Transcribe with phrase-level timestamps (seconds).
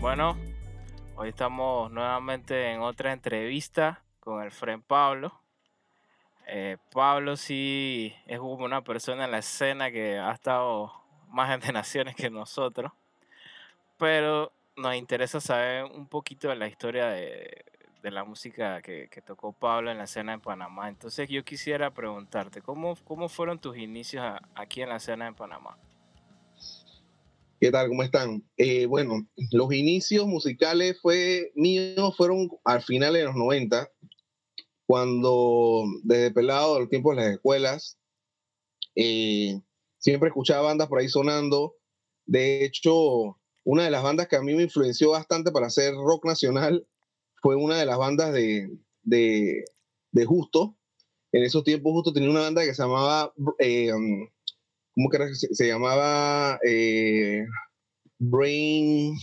[0.00, 0.34] Bueno,
[1.16, 5.42] hoy estamos nuevamente en otra entrevista con el friend Pablo.
[6.46, 10.90] Eh, Pablo sí es una persona en la escena que ha estado
[11.28, 12.92] más en naciones que nosotros,
[13.98, 17.62] pero nos interesa saber un poquito de la historia de,
[18.02, 20.88] la música que, tocó Pablo en la escena en Panamá.
[20.88, 25.76] Entonces yo quisiera preguntarte, ¿cómo, cómo fueron tus inicios aquí en la escena en Panamá?
[27.60, 27.88] ¿Qué tal?
[27.88, 28.42] ¿Cómo están?
[28.56, 33.86] Eh, bueno, los inicios musicales fue, míos fueron al final de los 90,
[34.86, 37.98] cuando desde pelado, los tiempos de las escuelas,
[38.94, 39.60] eh,
[39.98, 41.76] siempre escuchaba bandas por ahí sonando.
[42.24, 46.24] De hecho, una de las bandas que a mí me influenció bastante para hacer rock
[46.24, 46.86] nacional
[47.42, 48.70] fue una de las bandas de,
[49.02, 49.64] de,
[50.24, 50.78] Justo.
[51.30, 53.92] En esos tiempos Justo tenía una banda que se llamaba eh,
[55.00, 55.34] ¿cómo que era?
[55.34, 57.46] Se, se llamaba eh,
[58.18, 59.16] Brain,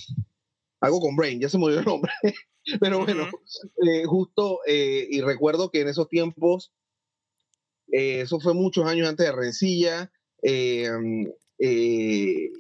[0.82, 2.12] algo con Brain, ya se olvidó el nombre,
[2.82, 3.28] pero bueno,
[3.86, 6.74] eh, justo, eh, y recuerdo que en esos tiempos,
[7.90, 10.12] eso fue muchos años antes de Rencilla,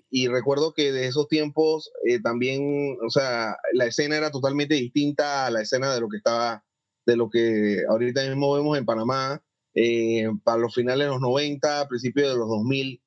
[0.09, 1.91] y recuerdo que de esos tiempos
[2.23, 6.63] también, o sea, la escena era totalmente distinta a la escena de lo que estaba,
[7.05, 9.43] de lo que ahorita mismo vemos en Panamá,
[10.43, 13.01] para los finales de los 90, principios de los 2000,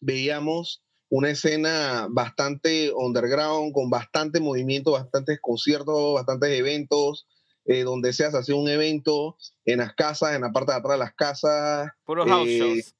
[0.00, 7.26] veíamos una escena bastante underground, con bastante movimiento, bastantes conciertos, bastantes eventos,
[7.64, 10.98] eh, donde se hace un evento en las casas, en la parte de atrás de
[10.98, 11.90] las casas.
[12.04, 12.94] Puros house eh, shows.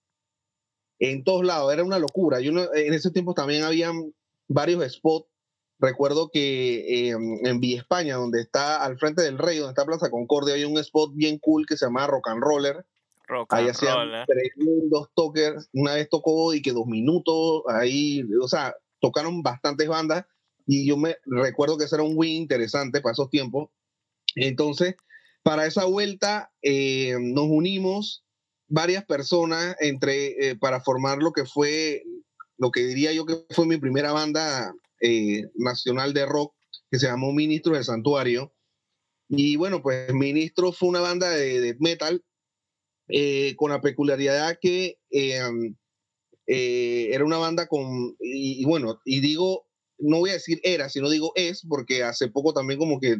[1.00, 2.40] En todos lados, era una locura.
[2.40, 4.12] Yo en ese tiempo también habían
[4.48, 5.28] varios spots.
[5.80, 10.10] Recuerdo que em, en Villa España, donde está al frente del Rey, donde está Plaza
[10.10, 12.84] Concordia, hay un spot bien cool que se llama Rock and Roller
[13.50, 15.68] ahí hacían tremendos toques.
[15.72, 20.24] Una vez tocó y que dos minutos, ahí, o sea, tocaron bastantes bandas
[20.66, 23.70] y yo me recuerdo que ese era un win interesante para esos tiempos.
[24.34, 24.96] Entonces,
[25.42, 28.24] para esa vuelta eh, nos unimos
[28.68, 32.04] varias personas entre, eh, para formar lo que fue,
[32.58, 36.54] lo que diría yo que fue mi primera banda eh, nacional de rock,
[36.90, 38.52] que se llamó Ministros del Santuario.
[39.30, 42.22] Y bueno, pues Ministro fue una banda de, de metal
[43.08, 45.40] eh, con la peculiaridad que eh,
[46.46, 49.66] eh, era una banda con, y, bueno, y digo,
[49.98, 53.16] no voy a decir era, sino digo es, porque hace poco también como que,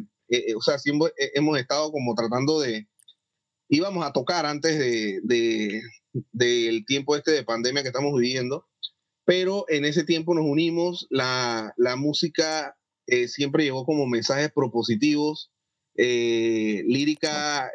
[0.55, 2.87] o sea, siempre hemos estado como tratando de,
[3.67, 5.81] íbamos a tocar antes de,
[6.31, 8.67] del tiempo este de pandemia que estamos viviendo,
[9.25, 12.75] pero en ese tiempo nos unimos, la, la música
[13.27, 15.51] siempre llegó como mensajes propositivos,
[15.95, 17.71] lírica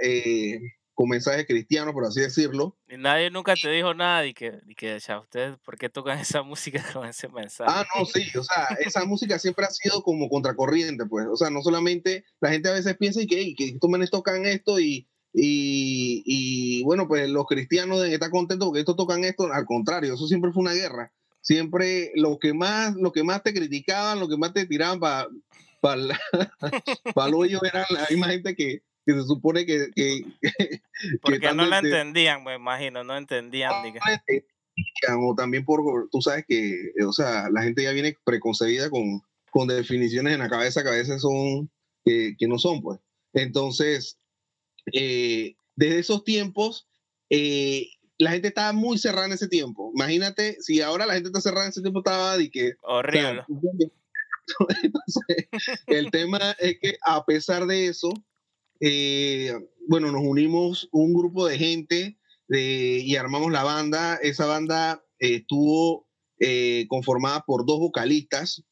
[0.95, 2.77] con mensajes cristianos, por así decirlo.
[2.89, 6.19] Y nadie nunca te dijo nada y que, y que ya ustedes, ¿por qué tocan
[6.21, 7.71] esa música con ese mensaje?
[7.73, 11.51] Ah, no, sí, o sea, esa música siempre ha sido como contracorriente, pues, o sea,
[11.51, 15.09] no solamente la gente a veces piensa y que, que estos manes tocan esto y,
[15.33, 20.15] y, y, bueno, pues los cristianos deben estar contentos porque estos tocan esto, al contrario,
[20.15, 21.13] eso siempre fue una guerra.
[21.41, 25.29] Siempre lo que más, lo que más te criticaban, lo que más te tiraban para
[25.85, 26.19] para
[27.15, 29.91] pa lo ellos eran la misma gente que, que se supone que...
[29.95, 30.23] que,
[31.23, 33.73] Porque no la entendían, me imagino, no entendían.
[35.19, 39.21] O también por, tú sabes que, o sea, la gente ya viene preconcebida con,
[39.51, 41.71] con definiciones en la cabeza que a veces son,
[42.05, 42.99] que, que no son, pues.
[43.35, 44.19] Entonces,
[44.93, 46.89] eh, desde esos tiempos,
[47.31, 47.89] eh,
[48.19, 49.93] la gente estaba muy cerrada en ese tiempo.
[49.95, 52.75] Imagínate, si ahora la gente está cerrada en ese tiempo, estaba de que...
[52.83, 53.45] Horrible.
[54.83, 55.49] Entonces,
[55.87, 58.13] el tema es que a pesar de eso,
[58.81, 59.53] eh,
[59.89, 62.19] bueno, nos unimos un grupo de gente
[62.49, 64.17] y armamos la banda.
[64.17, 66.07] Esa banda eh, estuvo
[66.41, 68.63] eh, conformada por dos vocalistas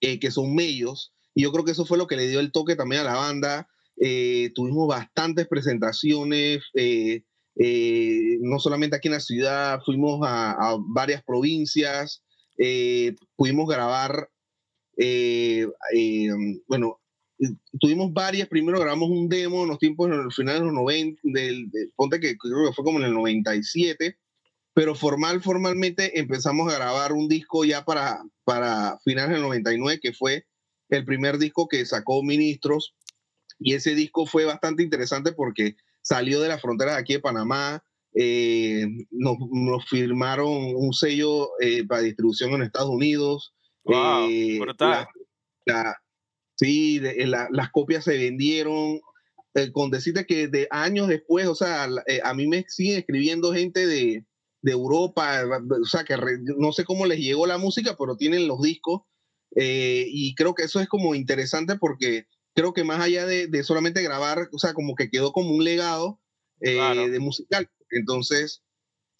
[0.00, 1.14] que son medios.
[1.32, 3.14] Y yo creo que eso fue lo que le dio el toque también a la
[3.14, 3.68] banda.
[4.54, 6.64] tuvimos bastantes presentaciones,
[7.54, 12.24] no solamente aquí en la ciudad, fuimos a, a varias provincias,
[13.36, 14.28] pudimos grabar,
[16.66, 17.01] bueno,
[17.80, 21.20] tuvimos varias, primero grabamos un demo en los tiempos, en los finales de los 90,
[21.24, 24.16] del, ponte que creo que fue como en el 97,
[24.74, 30.12] pero formal, formalmente empezamos a grabar un disco ya para, para finales del 99, que
[30.12, 30.46] fue
[30.88, 32.94] el primer disco que sacó Ministros,
[33.58, 37.82] y ese disco fue bastante interesante porque salió de la frontera de aquí de Panamá,
[38.14, 43.54] eh, nos, nos, firmaron un sello eh, para distribución en Estados Unidos.
[43.84, 45.06] Wow, eh, brutal.
[45.64, 45.96] la,
[46.56, 49.00] Sí, eh, las copias se vendieron.
[49.54, 53.52] Eh, con decirte que de años después, o sea, eh, a mí me siguen escribiendo
[53.52, 54.24] gente de,
[54.62, 56.16] de Europa, o sea, que
[56.56, 59.02] no sé cómo les llegó la música, pero tienen los discos.
[59.54, 64.02] Eh, y creo que eso es como interesante porque creo que más allá de, solamente
[64.02, 66.18] grabar, o sea, como que quedó como un legado
[66.58, 67.70] de musical.
[67.90, 68.62] Entonces,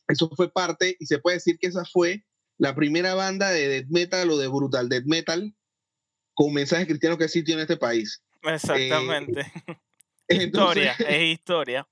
[0.09, 2.25] eso fue parte y se puede decir que esa fue
[2.57, 5.55] la primera banda de death metal o de brutal death metal
[6.35, 8.23] con mensajes cristianos que existió en este país.
[8.43, 9.51] Exactamente.
[10.29, 11.87] historia, es historia.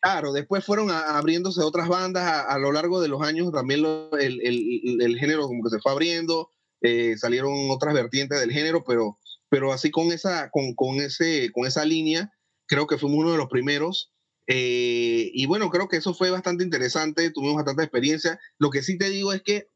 [0.00, 5.02] Claro, después fueron abriéndose otras bandas a, lo largo de los años, también el, el,
[5.02, 6.50] el, género como que se fue abriendo,
[6.82, 9.18] eh, salieron otras vertientes del género, pero,
[9.48, 12.32] pero así con esa, con, con, ese, con esa línea,
[12.66, 14.12] creo que fuimos uno de los primeros.
[14.46, 18.38] Eh, y bueno, creo que eso fue bastante interesante, tuvimos bastante experiencia.
[18.58, 19.66] Lo que sí te digo es que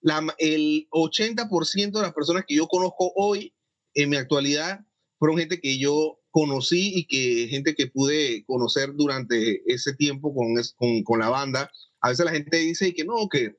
[0.00, 3.54] la, el 80% de las personas que yo conozco hoy,
[3.94, 4.80] en mi actualidad,
[5.18, 10.54] fueron gente que yo conocí y que gente que pude conocer durante ese tiempo con,
[10.76, 11.70] con, con la banda.
[12.00, 13.56] A veces la gente dice que no, que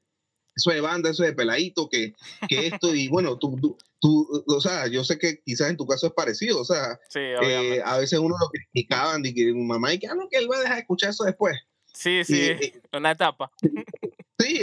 [0.55, 2.13] eso de banda, eso de peladito, que,
[2.47, 6.07] que esto, y bueno, tú, tú, o sea, yo sé que quizás en tu caso
[6.07, 10.07] es parecido, o sea, eh, a veces uno lo criticaban, y que mamá, y que,
[10.07, 11.57] ah, no, que él va a dejar de escuchar eso después.
[11.93, 13.51] Sí, sí, eh, una etapa.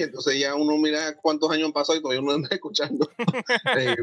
[0.02, 3.08] Entonces ya uno mira cuántos años han pasado y todavía uno anda escuchando
[3.78, 3.96] eh,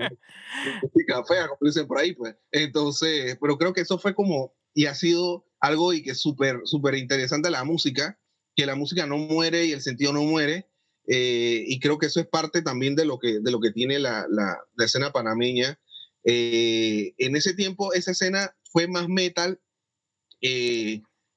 [0.81, 2.35] música fea, como dicen por ahí, pues.
[2.51, 6.61] Entonces, pero creo que eso fue como, y ha sido algo y que es súper,
[6.65, 8.19] súper interesante la música,
[8.55, 10.69] que la música no muere y el sentido no muere,
[11.07, 13.99] eh, y creo que eso es parte también de lo que, de lo que tiene
[13.99, 15.79] la, la, escena panameña.
[16.23, 19.59] Eh, en ese tiempo, esa escena fue más metal,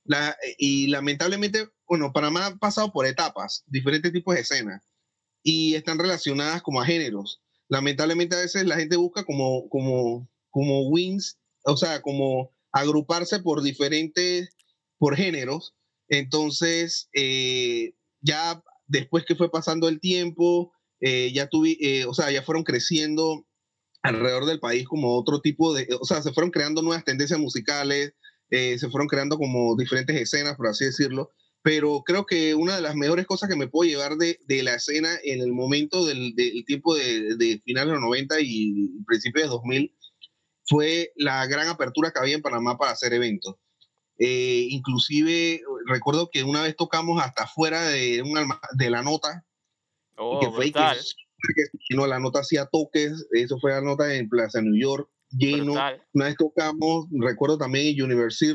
[0.04, 4.82] la, y lamentablemente bueno, Panamá ha pasado por etapas, diferentes tipos de escenas,
[5.42, 7.40] y están relacionadas como a géneros.
[7.68, 13.62] Lamentablemente a veces la gente busca como, como, como wins, o sea, como agruparse por
[13.62, 14.56] diferentes,
[14.98, 15.74] por géneros.
[16.08, 22.30] Entonces, eh, ya después que fue pasando el tiempo, eh, ya tuve, eh, o sea,
[22.30, 23.46] ya fueron creciendo
[24.02, 28.14] alrededor del país como otro tipo de, o sea, se fueron creando nuevas tendencias musicales,
[28.48, 31.32] se fueron creando como diferentes escenas, por así decirlo
[31.66, 34.74] pero creo que una de las mejores cosas que me puedo llevar de, de la
[34.76, 39.46] escena en el momento del, del tiempo de, de finales de los 90 y principios
[39.46, 39.96] de 2000
[40.68, 43.56] fue la gran apertura que había en Panamá para hacer eventos.
[44.16, 49.44] Eh, inclusive recuerdo que una vez tocamos hasta fuera de, un de la nota,
[50.18, 50.80] oh, que fue que,
[51.88, 55.72] que, no, la nota hacía toques, eso fue la nota en Plaza New York, lleno.
[56.12, 58.54] Una vez tocamos, recuerdo también en Universal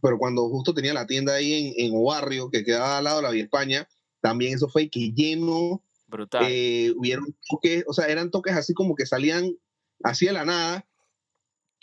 [0.00, 3.22] pero cuando justo tenía la tienda ahí en, en Obarrio, que quedaba al lado de
[3.22, 3.88] la Vía España,
[4.20, 5.82] también eso fue que lleno.
[6.06, 6.46] Brutal.
[6.48, 9.54] Eh, hubieron toques, o sea, eran toques así como que salían
[10.02, 10.86] así de la nada.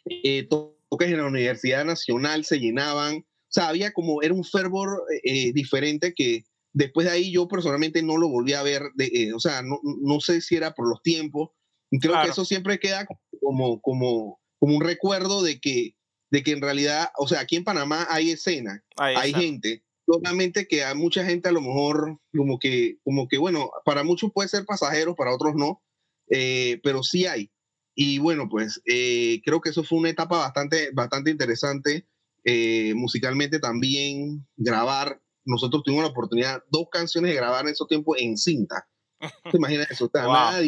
[0.06, 3.18] Eh, toques en la Universidad Nacional se llenaban.
[3.18, 8.02] O sea, había como, era un fervor eh, diferente que después de ahí yo personalmente
[8.02, 8.84] no lo volví a ver.
[8.96, 11.50] De, o sea, no, no, sé si era por los tiempos.
[11.92, 13.08] Y creo que eso siempre queda
[13.42, 15.96] como, como, como un recuerdo de que
[16.32, 20.84] de que en realidad, o sea, aquí en Panamá hay escena, hay gente, solamente que
[20.84, 24.66] hay mucha gente a lo mejor como que, como que bueno, para muchos puede ser
[24.66, 25.82] pasajero, para otros no,
[26.30, 27.52] eh, pero sí hay.
[27.96, 32.08] Y bueno, pues eh, creo que eso fue una etapa bastante, bastante interesante.
[32.44, 35.20] Eh, musicalmente también grabar.
[35.46, 38.88] Nosotros tuvimos la oportunidad, dos canciones de grabar en esos tiempos en cinta.
[39.20, 40.10] ¿Te imaginas eso?
[40.14, 40.62] Nada,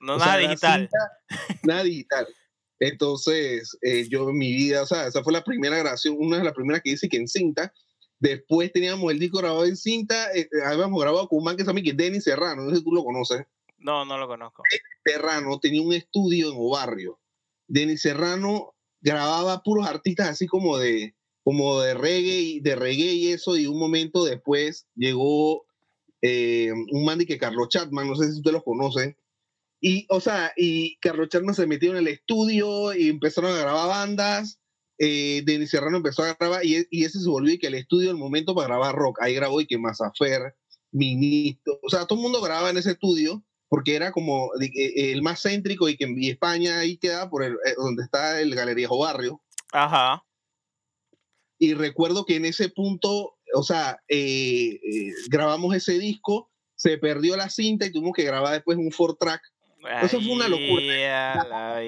[0.00, 0.90] no, nada digital.
[1.62, 2.26] nada digital.
[2.82, 6.44] Entonces, eh, yo en mi vida, o sea, esa fue la primera grabación, una de
[6.44, 7.72] las primeras que hice que en cinta.
[8.18, 11.62] Después teníamos el disco grabado en cinta, eh, eh, habíamos grabado con un man que
[11.62, 13.44] se llama Denis Serrano, no sé si tú lo conoces.
[13.78, 14.64] No, no lo conozco.
[15.04, 17.20] Serrano tenía un estudio en Obarrio.
[17.68, 23.56] Denis Serrano grababa puros artistas así como de, como de reggae, de reggae y eso,
[23.56, 25.64] y un momento después llegó
[26.24, 29.16] un man que Carlos Chatman, no sé si usted lo conoce,
[29.84, 33.88] y, o sea, y Carlos Charma se metió en el estudio y empezaron a grabar
[33.88, 34.60] bandas.
[34.96, 38.12] Eh, Denis Serrano empezó a grabar y, y, ese se volvió y que el estudio,
[38.12, 39.18] el momento para grabar rock.
[39.20, 40.54] Ahí grabó y que Mazafer,
[40.92, 45.22] Minito, o sea, todo el mundo grababa en ese estudio porque era como eh, el
[45.22, 48.86] más céntrico y que en España ahí queda por el, eh, donde está el Galería
[48.88, 49.42] Barrio.
[49.72, 50.22] Ajá.
[51.58, 54.78] Y recuerdo que en ese punto, o sea, eh,
[55.28, 59.42] grabamos ese disco, se perdió la cinta y tuvimos que grabar después un four track
[60.02, 61.80] eso fue una locura.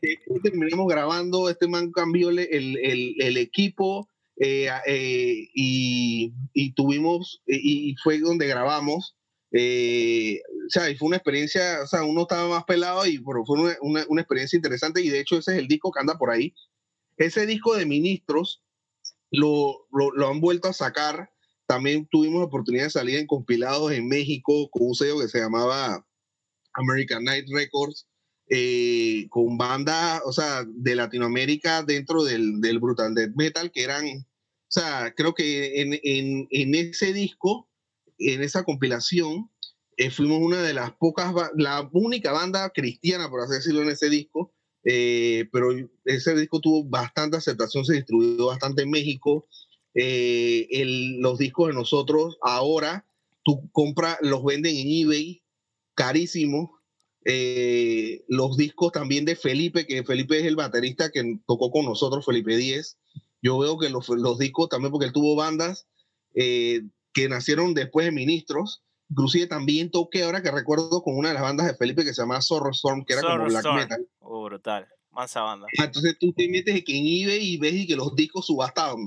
[0.42, 7.94] Terminamos grabando, este man cambió el, el, el equipo eh, eh, y, y, tuvimos, y
[8.02, 9.16] fue donde grabamos.
[9.56, 13.44] Eh, o sea, y fue una experiencia, o sea, uno estaba más pelado y pero
[13.44, 16.18] fue una, una, una, experiencia interesante y de hecho ese es el disco que anda
[16.18, 16.54] por ahí.
[17.16, 18.64] Ese disco de ministros
[19.30, 21.30] lo, lo, lo han vuelto a sacar.
[21.66, 25.38] También tuvimos la oportunidad de salir en compilados en México con un sello que se
[25.38, 26.04] llamaba
[26.74, 28.06] American Night Records.
[28.48, 34.04] eh, con bandas, o sea, de Latinoamérica dentro del, del Brutal Death Metal, que eran,
[34.06, 34.24] o
[34.68, 37.68] sea, creo que en, en, en ese disco,
[38.18, 39.50] en esa compilación,
[39.96, 44.10] eh, fuimos una de las pocas, la única banda cristiana, por así decirlo, en ese
[44.10, 44.52] disco,
[44.84, 45.68] eh, pero
[46.04, 49.46] ese disco tuvo bastante aceptación, se distribuyó bastante en México.
[49.94, 50.66] Eh,
[51.20, 53.06] los discos de nosotros ahora,
[53.44, 55.42] tú compras, los venden en eBay,
[55.94, 56.70] carísimos.
[58.28, 62.56] los discos también de Felipe, que Felipe es el baterista que tocó con nosotros, Felipe
[62.56, 62.98] 10.
[63.42, 65.86] Yo veo que los, los discos también, porque él tuvo bandas
[66.34, 71.42] que nacieron después de Ministros, Inclusive también toqué, ahora que recuerdo, con una de las
[71.42, 74.08] bandas de Felipe que se llama Zorro Storm, que era como black metal.
[74.18, 74.88] Oh, brutal.
[75.10, 75.66] Mansa banda.
[75.78, 79.06] Ah, entonces tú te metes en eBay y ves y que los discos subastaban.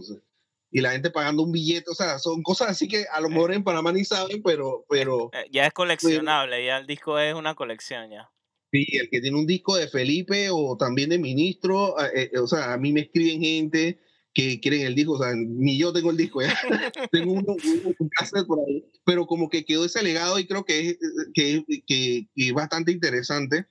[0.71, 3.53] Y la gente pagando un billete, o sea, son cosas así que a lo mejor
[3.53, 4.85] en Panamá ni saben, pero...
[4.89, 8.29] pero eh, ya es coleccionable, ya el disco es una colección ya.
[8.71, 12.47] Sí, el que tiene un disco de Felipe o también de Ministro, eh, eh, o
[12.47, 13.99] sea, a mí me escriben gente,
[14.33, 16.53] que quieren el disco, o sea, ni yo tengo el disco, ya.
[17.11, 17.55] tengo uno,
[17.99, 20.97] un cassette por ahí, pero como que quedó ese legado y creo que es,
[21.33, 23.65] que, que, que bastante interesante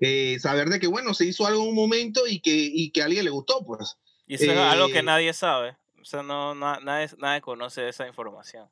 [0.00, 3.02] eh, saber de que, bueno, se hizo algo en un momento y que, y que
[3.02, 3.96] a alguien le gustó, pues.
[4.26, 5.76] Y eso es algo que eh, nadie sabe,
[6.08, 8.68] sea, no, nadie, nadie conoce esa información.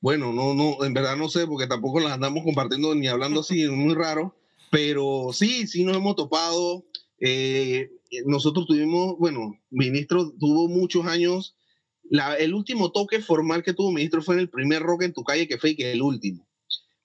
[0.00, 3.62] Bueno, no, no, en verdad no sé, porque tampoco las andamos compartiendo ni hablando así,
[3.62, 4.34] es muy raro,
[4.72, 6.84] pero sí, sí nos hemos topado.
[7.20, 7.92] Eh,
[8.26, 11.54] nosotros tuvimos, bueno, ministro tuvo muchos años.
[12.02, 15.22] La, el último toque formal que tuvo ministro fue en el primer rock en tu
[15.22, 16.48] calle, que fue que el último.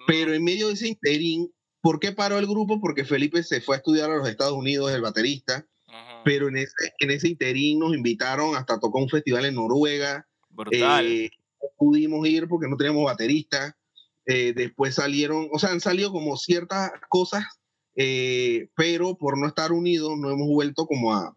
[0.07, 2.81] Pero en medio de ese interín, ¿por qué paró el grupo?
[2.81, 5.67] Porque Felipe se fue a estudiar a los Estados Unidos, el baterista.
[6.27, 10.27] Pero en ese, en ese interín nos invitaron hasta tocar un festival en Noruega.
[10.49, 11.05] Brutal.
[11.05, 11.31] Eh,
[11.77, 13.77] pudimos ir porque no teníamos baterista.
[14.25, 17.45] Eh, después salieron, o sea, han salido como ciertas cosas
[17.99, 21.35] eh, pero por no estar unidos no hemos vuelto como a,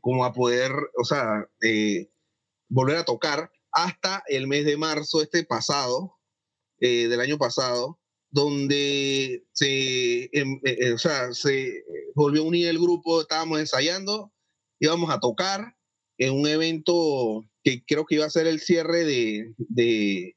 [0.00, 2.10] como a poder, o sea, eh,
[2.70, 6.16] volver a tocar hasta el mes de marzo este pasado,
[6.80, 8.00] eh, del año pasado,
[8.32, 10.60] donde se, em,
[10.92, 11.84] o sea, se
[12.14, 14.32] volvió a unir el grupo, estábamos ensayando,
[14.80, 15.76] íbamos a tocar
[16.18, 20.34] en un evento que creo que iba a ser el cierre de, de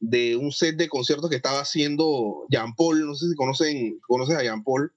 [0.00, 4.36] de un set de conciertos que estaba haciendo Jean Paul, no sé si conocen, conoces
[4.36, 4.92] a Jean Paul.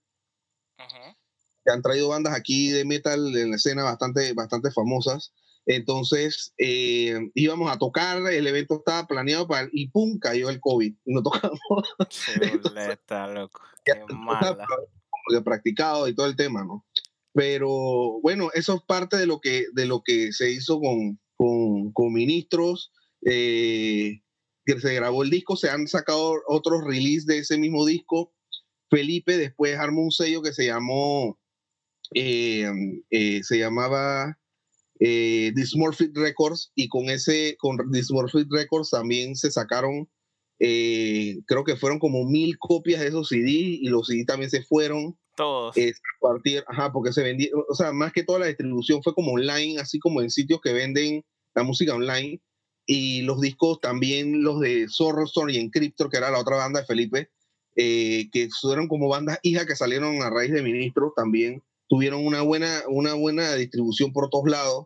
[1.65, 5.33] Que han traído bandas aquí de metal en la escena bastante, bastante famosas.
[5.65, 10.93] Entonces eh, íbamos a tocar, el evento estaba planeado para y pum, cayó el COVID
[11.05, 11.59] y no tocamos.
[12.89, 13.61] está loco.
[13.85, 14.65] Qué mala.
[15.45, 16.85] Practicado y todo el tema, ¿no?
[17.33, 21.91] Pero bueno, eso es parte de lo que, de lo que se hizo con, con,
[21.93, 22.91] con ministros.
[23.23, 24.21] Eh,
[24.65, 28.33] se grabó el disco, se han sacado otros releases de ese mismo disco.
[28.89, 31.39] Felipe después armó un sello que se llamó,
[32.15, 32.71] eh,
[33.43, 34.38] se llamaba
[34.99, 40.09] eh, Dysmorphic Records y con ese, con Dysmorphic Records también se sacaron,
[40.59, 44.63] eh, creo que fueron como mil copias de esos CD y los CD también se
[44.63, 45.17] fueron.
[45.37, 45.73] Todos.
[46.19, 49.79] partir, ajá, porque se vendía, o sea, más que toda la distribución fue como online,
[49.79, 51.23] así como en sitios que venden
[51.55, 52.41] la música online
[52.85, 56.81] y los discos también los de Zorro Story y Encryptor, que era la otra banda
[56.81, 57.29] de Felipe,
[57.77, 62.41] eh, que fueron como bandas hijas que salieron a raíz de Ministros, también tuvieron una
[62.41, 64.85] buena, una buena distribución por todos lados.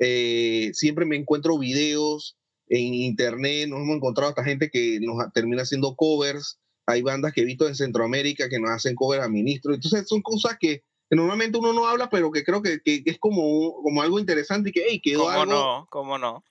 [0.00, 2.36] Eh, siempre me encuentro videos
[2.68, 7.42] en internet, nos hemos encontrado hasta gente que nos termina haciendo covers, hay bandas que
[7.42, 11.58] he visto en Centroamérica que nos hacen covers a Ministros, entonces son cosas que, normalmente
[11.58, 14.84] uno no habla, pero que creo que, que, es como, como algo interesante y que,
[14.88, 15.52] hey, quedó ¿Cómo algo...
[15.52, 15.86] no?
[15.90, 16.44] ¿Cómo no?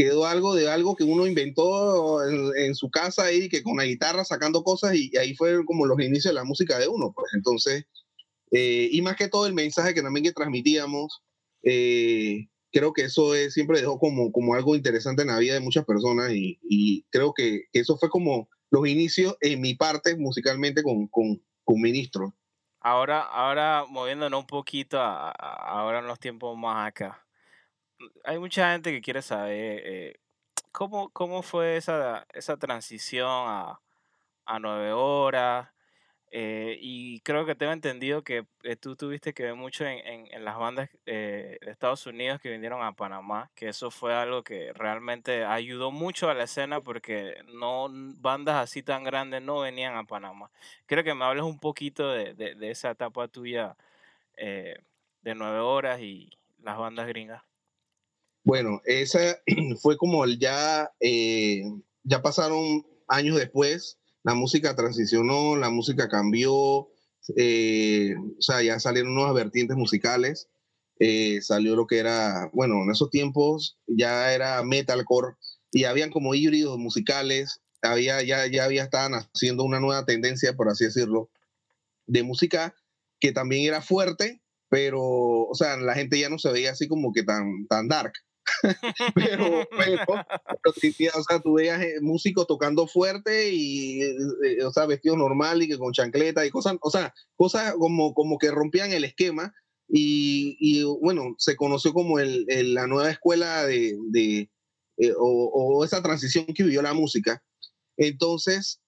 [0.00, 4.24] quedó algo de algo que uno inventó en, su casa ahí, que con la guitarra
[4.24, 7.84] sacando cosas y, ahí fue como los inicios de la música de uno, pues entonces,
[8.50, 11.22] eh, y más que todo el mensaje que también que transmitíamos,
[11.62, 15.60] eh, creo que eso es, siempre dejó como, como algo interesante en la vida de
[15.60, 21.08] muchas personas y, creo que, eso fue como los inicios en mi parte musicalmente con,
[21.08, 22.34] con, con Ministro.
[22.80, 27.26] Ahora, ahora moviéndonos un poquito ahora en los tiempos más acá
[28.24, 30.14] hay mucha gente que quiere saber eh,
[30.72, 33.80] ¿cómo, cómo fue esa, esa transición a,
[34.46, 35.68] a nueve horas.
[36.32, 40.44] Eh, y creo que tengo entendido que eh, tú tuviste que ver mucho en, en,
[40.44, 45.44] las bandas de Estados Unidos que vinieron a Panamá, que eso fue algo que realmente
[45.44, 50.50] ayudó mucho a la escena porque no bandas así tan grandes no venían a Panamá.
[50.86, 53.76] Quiero que me hables un poquito de, de, esa etapa tuya
[54.36, 56.30] de nueve horas y
[56.62, 57.42] las bandas gringas.
[58.44, 59.40] Bueno, esa
[59.82, 61.62] fue como ya, eh,
[62.02, 63.98] ya pasaron años después.
[64.22, 66.88] La música transicionó, la música cambió,
[67.36, 70.48] eh, o sea, ya salieron nuevas vertientes musicales,
[70.98, 75.36] eh, salió lo que era, bueno, en esos tiempos ya era metalcore
[75.72, 80.68] y habían como híbridos musicales, había, ya, ya había, estaban haciendo una nueva tendencia, por
[80.68, 81.30] así decirlo,
[82.06, 82.74] de música
[83.18, 87.12] que también era fuerte, pero, o sea, la gente ya no se veía así como
[87.12, 88.12] que tan, tan dark.
[89.14, 95.16] pero, pero, o sea, tú veías eh, músicos tocando fuerte y, eh, o sea, vestido
[95.16, 99.04] normal y que con chancleta y cosas, o sea, cosas como, como que rompían el
[99.04, 99.54] esquema
[99.88, 104.50] y, y bueno, se conoció como el, la nueva escuela de, de
[104.98, 107.42] eh, o, o, esa transición que vivió la música.
[107.96, 108.80] Entonces,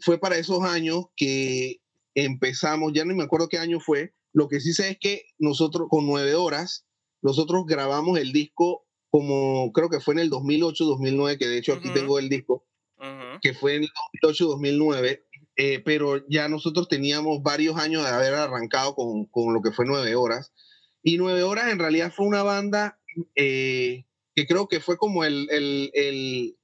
[0.00, 1.80] fue para esos años que
[2.14, 5.88] empezamos, ya no me acuerdo qué año fue, lo que sí sé es que nosotros
[5.88, 6.84] con nueve horas,
[7.22, 11.72] nosotros grabamos el disco como creo que fue en el 2008, 2009, que de hecho
[11.72, 12.66] aquí tengo el disco,
[13.40, 13.90] que fue en el
[14.22, 15.24] 2008, 2009,
[15.56, 19.86] eh, pero ya nosotros teníamos varios años de haber arrancado con, con, lo que fue
[19.86, 20.52] nueve horas.
[21.02, 23.00] Y nueve horas en realidad fue una banda
[23.36, 24.04] eh,
[24.34, 26.58] que creo que fue como el, el, el,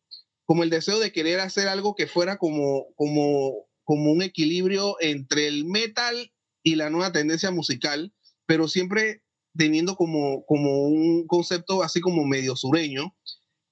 [0.44, 5.48] como el deseo de querer hacer algo que fuera como, como, como un equilibrio entre
[5.48, 6.32] el metal
[6.62, 8.12] y la nueva tendencia musical,
[8.44, 9.21] pero siempre
[9.56, 13.14] teniendo como, como un concepto así como medio sureño.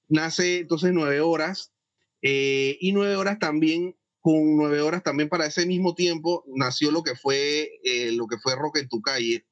[0.07, 1.73] Nace entonces nueve horas
[2.21, 7.03] eh, y nueve horas también, con nueve horas también para ese mismo tiempo nació lo
[7.03, 9.45] que fue, eh, lo que fue Rock en tu calle.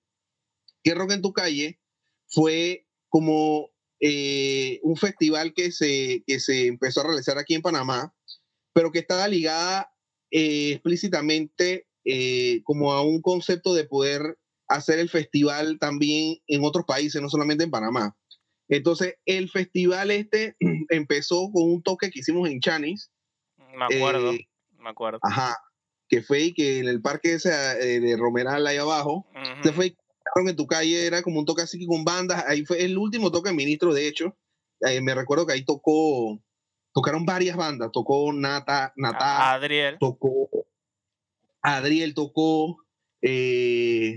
[0.83, 1.79] Que Rock en tu calle
[2.27, 8.15] fue como eh, un festival que se, que se empezó a realizar aquí en Panamá,
[8.73, 9.91] pero que estaba ligada
[10.31, 14.37] explícitamente eh, como a un concepto de poder
[14.69, 18.15] hacer el festival también en otros países, no solamente en Panamá.
[18.67, 20.55] Entonces, el festival este
[20.89, 23.11] empezó con un toque que hicimos en Chanis.
[23.57, 24.47] Me acuerdo, eh,
[24.77, 25.19] me acuerdo.
[25.23, 25.57] Ajá,
[26.07, 29.27] que fue que en el parque ese eh, de Romeral ahí abajo,
[29.63, 29.95] se fue
[30.35, 33.51] en tu calle, era como un toque así con bandas, ahí fue el último toque
[33.51, 34.37] ministro, de hecho,
[35.01, 36.39] me recuerdo que ahí tocó,
[36.93, 39.97] tocaron varias bandas, tocó Nata, Nata, Adriel.
[39.99, 40.49] tocó
[41.61, 42.77] Adriel tocó,
[43.21, 44.15] eh,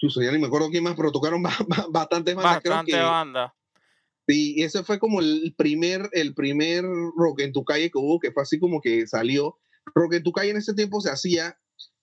[0.00, 1.42] ya ni me acuerdo quién más, pero tocaron
[1.90, 2.62] bastantes bandas.
[2.62, 3.54] Bastante banda.
[4.28, 6.84] Sí, y ese fue como el primer, el primer
[7.16, 9.58] rock en tu calle que hubo, que fue así como que salió.
[9.94, 11.56] Rock en tu calle en ese tiempo se hacía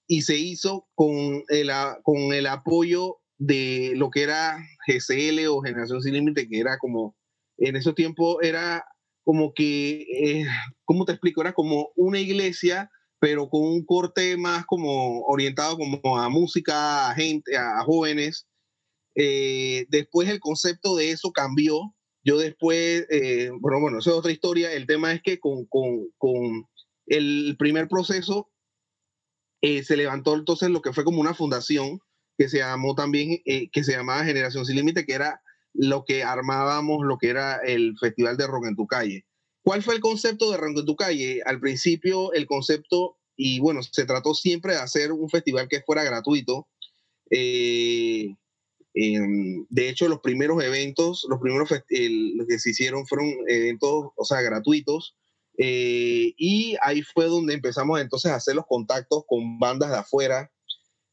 [0.08, 1.72] y se hizo con el,
[2.04, 7.16] con el apoyo de lo que era GCL o Generación Sin Límite, que era como,
[7.58, 8.86] en ese tiempo era
[9.24, 10.46] como que, eh,
[10.86, 11.42] ¿cómo te explico?
[11.42, 12.90] Era como una iglesia
[13.24, 18.50] pero con un corte más como orientado como a música, a gente, a, jóvenes.
[19.16, 21.96] Eh, después el concepto de eso cambió.
[22.26, 24.74] Yo después, eh, bueno, bueno, eso es otra historia.
[24.74, 26.68] El tema es que con, con, con
[27.06, 28.52] el primer proceso
[29.62, 32.02] eh, se levantó entonces lo que fue como una fundación
[32.38, 37.06] que se llamó también, que se llamaba Generación Sin Límite, que era lo que armábamos,
[37.06, 39.24] lo que era el Festival de Rock en tu Calle.
[39.64, 41.42] ¿Cuál fue el concepto de Rango en tu calle?
[41.46, 46.04] Al principio el concepto, y bueno, se trató siempre de hacer un festival que fuera
[46.04, 46.68] gratuito.
[47.32, 48.36] Eh,
[48.94, 54.26] em, de hecho, los primeros eventos, los primeros los que se hicieron fueron eventos, o
[54.26, 55.16] sea, gratuitos.
[55.58, 60.52] Eh, y ahí fue donde empezamos entonces a hacer los contactos con bandas de afuera.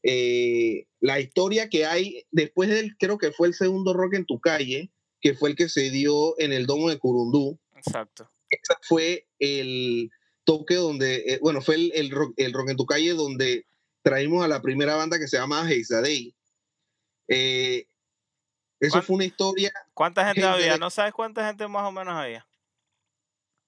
[0.03, 4.41] Eh, la historia que hay después del, creo que fue el segundo rock en tu
[4.41, 7.57] calle, que fue el que se dio en el Domo de Curundú.
[7.75, 10.11] Exacto ese fue el
[10.43, 13.65] toque donde, eh, bueno, fue el, el, rock, el, rock, en tu calle donde
[14.01, 16.35] traímos a la primera banda que se llama Heizadei.
[17.27, 17.85] Eh,
[18.79, 19.71] eso fue una historia.
[19.93, 20.77] ¿Cuánta gente, había?
[20.77, 22.45] ¿No sabes cuánta gente más o menos había?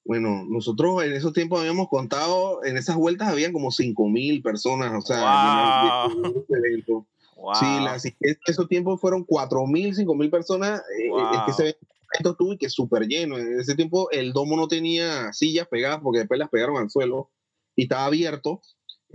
[0.05, 4.91] Bueno, nosotros en esos tiempos habíamos contado, en esas vueltas habían como 5 mil personas,
[4.91, 6.07] o sea,
[7.37, 7.55] wow.
[7.55, 8.03] Sí, las,
[8.45, 10.83] esos tiempos fueron 4 mil, 5 mil personas.
[11.09, 11.19] Wow.
[11.19, 11.77] Eh, es que se
[12.19, 13.37] estuvo y que súper lleno.
[13.37, 17.31] En ese tiempo el domo no tenía sillas pegadas porque después las pegaron al suelo
[17.75, 18.61] y estaba abierto.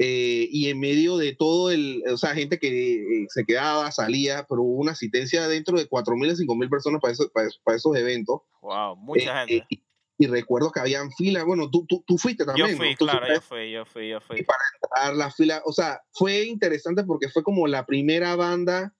[0.00, 4.46] Eh, y en medio de todo el, o sea, gente que eh, se quedaba, salía,
[4.48, 7.96] pero hubo una asistencia dentro de 4.000 a 5.000 personas para, eso, para, para, esos
[7.96, 8.42] eventos.
[8.62, 9.82] Wow, mucha eh, gente.
[10.20, 12.70] Y, recuerdo que habían filas, bueno, tú, tú, tú fuiste también.
[12.70, 12.96] Yo fui, ¿no?
[12.96, 14.40] claro, yo fui, yo fui, yo fui.
[14.40, 18.94] Y para entrar la fila, o sea, fue interesante porque fue como la primera banda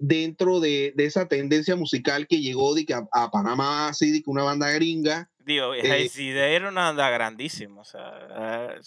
[0.00, 4.30] dentro de, de, esa tendencia musical que llegó de que a, Panamá, así, de que
[4.30, 5.30] una banda gringa.
[5.38, 8.80] Digo, eh, era una banda grandísima, o sea,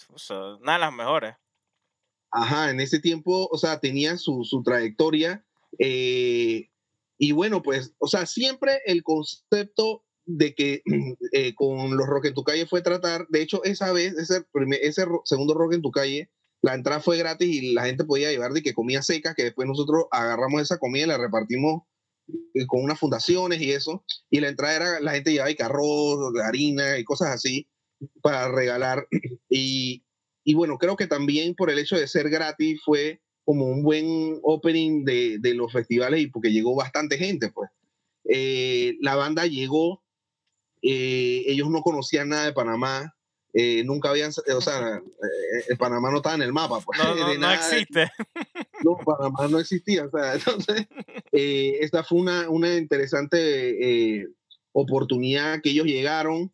[0.60, 1.36] una de las mejores.
[2.32, 5.44] Ajá, en ese tiempo, o sea, tenía su, su trayectoria.
[5.78, 6.68] Eh,
[7.16, 10.82] y bueno, pues, o sea, siempre el concepto de que
[11.32, 14.44] eh, con los Rock en tu calle fue tratar, de hecho esa vez, ese,
[14.80, 16.28] ese segundo Rock en tu calle,
[16.64, 19.68] la entrada fue gratis y la gente podía llevar de que comía seca, que después
[19.68, 21.82] nosotros agarramos esa comida y la repartimos
[22.54, 26.32] eh, con unas fundaciones y eso, y la entrada era, la gente llevaba y arroz,
[26.42, 27.68] harina y cosas así
[28.22, 29.06] para regalar.
[29.50, 30.04] Y,
[30.42, 34.40] y bueno, creo que también por el hecho de ser gratis fue como un buen
[34.42, 37.70] opening de, de los festivales y porque llegó bastante gente, pues.
[38.24, 40.02] Eh, la banda llegó,
[40.82, 43.14] eh, ellos no conocían nada de Panamá,
[43.54, 45.00] eh, nunca habían, o sea,
[45.78, 46.80] Panamá no estaba en el mapa.
[46.80, 48.10] Pues, no, no, existe.
[48.82, 50.86] No, Panamá no existía, o sea, entonces,
[51.32, 54.26] esta fue una, una interesante
[54.72, 56.52] oportunidad que ellos llegaron.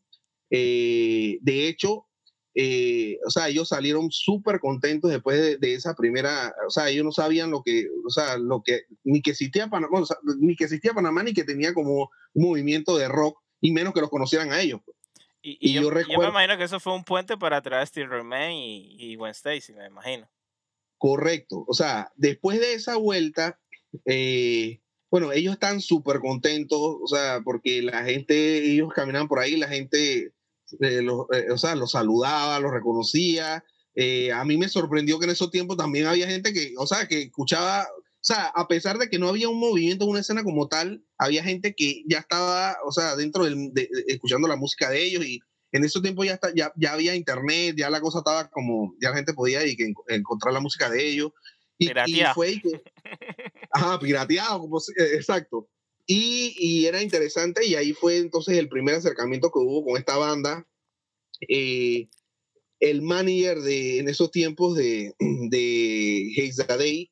[0.50, 2.06] de hecho,
[2.54, 7.12] eh, o sea, ellos salieron súper contentos después de, esa primera, o sea, ellos no
[7.12, 10.02] sabían lo que, o sea, lo que, ni que existía Panamá,
[10.38, 14.00] ni que existía Panamá, ni que tenía como un movimiento de rock, y menos que
[14.00, 14.80] los conocieran a ellos.
[14.84, 14.96] Pues.
[15.42, 18.96] Y, yo, recuerdo, me imagino que eso fue un puente para traer Steel Remain y,
[18.98, 20.29] y Gwen Stacy, me imagino.
[20.98, 23.59] Correcto, o sea, después de esa vuelta,
[24.05, 29.57] eh, bueno, ellos están súper contentos, o sea, porque la gente, ellos caminan por ahí,
[29.57, 30.35] la gente
[30.81, 33.64] eh, o sea, los saludaba, los reconocía.
[33.94, 37.09] Eh, a mí me sorprendió que en esos tiempos también había gente que, o sea,
[37.09, 37.88] que escuchaba,
[38.20, 41.42] o sea, a pesar de que no había un movimiento, una escena como tal, había
[41.42, 45.40] gente que ya estaba, o sea, dentro del, de, escuchando la música de ellos y
[45.72, 49.09] en esos tiempos ya, está, ya, ya había internet, ya la cosa estaba como, ya
[49.09, 51.30] la gente podía y que encontrar la música de ellos.
[51.78, 52.83] Y, y fue que,
[53.72, 55.70] ajá, pirateado, como, eh, exacto.
[56.06, 60.18] Y, y, era interesante y ahí fue entonces el primer acercamiento que hubo con esta
[60.18, 60.66] banda.
[61.48, 62.09] Eh,
[62.80, 67.11] el manager de, en esos tiempos de, de Day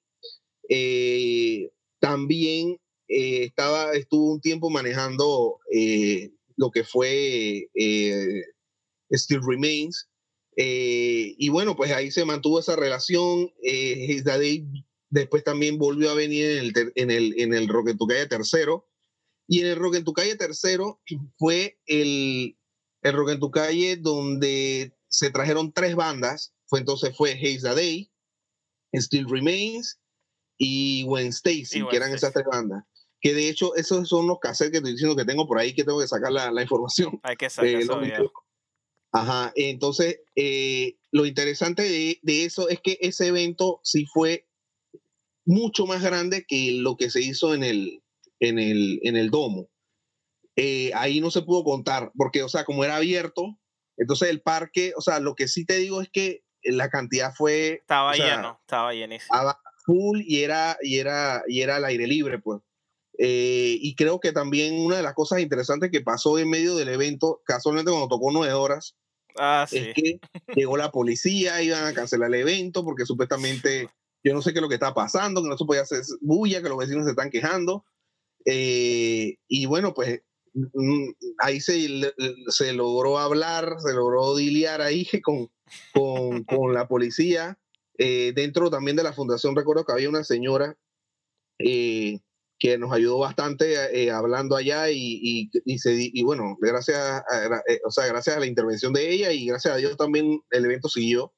[0.68, 2.78] eh, también
[3.08, 5.58] eh, estaba, estuvo un tiempo manejando
[6.56, 7.68] lo que fue
[9.10, 10.08] Still Remains.
[10.56, 13.52] y bueno, pues ahí se mantuvo esa relación.
[15.10, 18.26] Después también volvió a venir en el, en el, en el Rock en tu calle
[18.26, 18.86] tercero.
[19.46, 21.00] Y en el Rock en tu calle tercero
[21.38, 22.58] fue el,
[23.02, 26.54] el Rock en tu calle donde se trajeron tres bandas.
[26.66, 28.12] Fue entonces fue Haze the Day,
[28.92, 29.98] Still Remains
[30.58, 32.84] y When Stacy, que eran esas tres bandas.
[33.20, 35.84] Que de hecho, esos son los cassettes que estoy diciendo que tengo por ahí, que
[35.84, 37.18] tengo que sacar la, la información.
[37.22, 38.00] Hay que sacar eso,
[39.10, 44.46] Ajá, entonces eh, lo interesante de, de, eso es que ese evento sí fue
[45.46, 48.02] mucho más grande que lo que se hizo en el,
[48.38, 49.70] en el, en el domo.
[50.56, 53.58] Eh, ahí no se pudo contar, porque, o sea, como era abierto,
[53.96, 57.78] entonces el parque, o sea, lo que sí te digo es que la cantidad fue...
[57.80, 59.34] Estaba lleno, estaba llenísimo.
[59.34, 62.60] Estaba full y era, y era, y era al aire libre, pues.
[63.18, 66.90] Eh, y creo que también una de las cosas interesantes que pasó en medio del
[66.90, 68.96] evento, casualmente cuando tocó nueve horas,
[69.38, 69.78] ah, sí.
[69.78, 70.20] es que
[70.54, 73.88] llegó la policía, iban a cancelar el evento porque supuestamente
[74.22, 76.62] yo no sé qué es lo que está pasando, que no se podía hacer bulla,
[76.62, 77.86] que los vecinos se están quejando.
[78.44, 80.20] Eh, y bueno, pues
[80.52, 82.12] mm, ahí se,
[82.48, 85.50] se, logró hablar, se logró diliar ahí con,
[85.94, 87.58] con, con la policía.
[87.98, 90.76] Eh, dentro también de la fundación recuerdo que había una señora
[91.58, 92.20] eh,
[92.60, 97.22] que nos ayudó bastante hablando allá y, y, se, y bueno, gracias a,
[97.84, 100.88] o sea, gracias a la intervención de ella y gracias a Dios también el evento
[100.88, 101.32] siguió.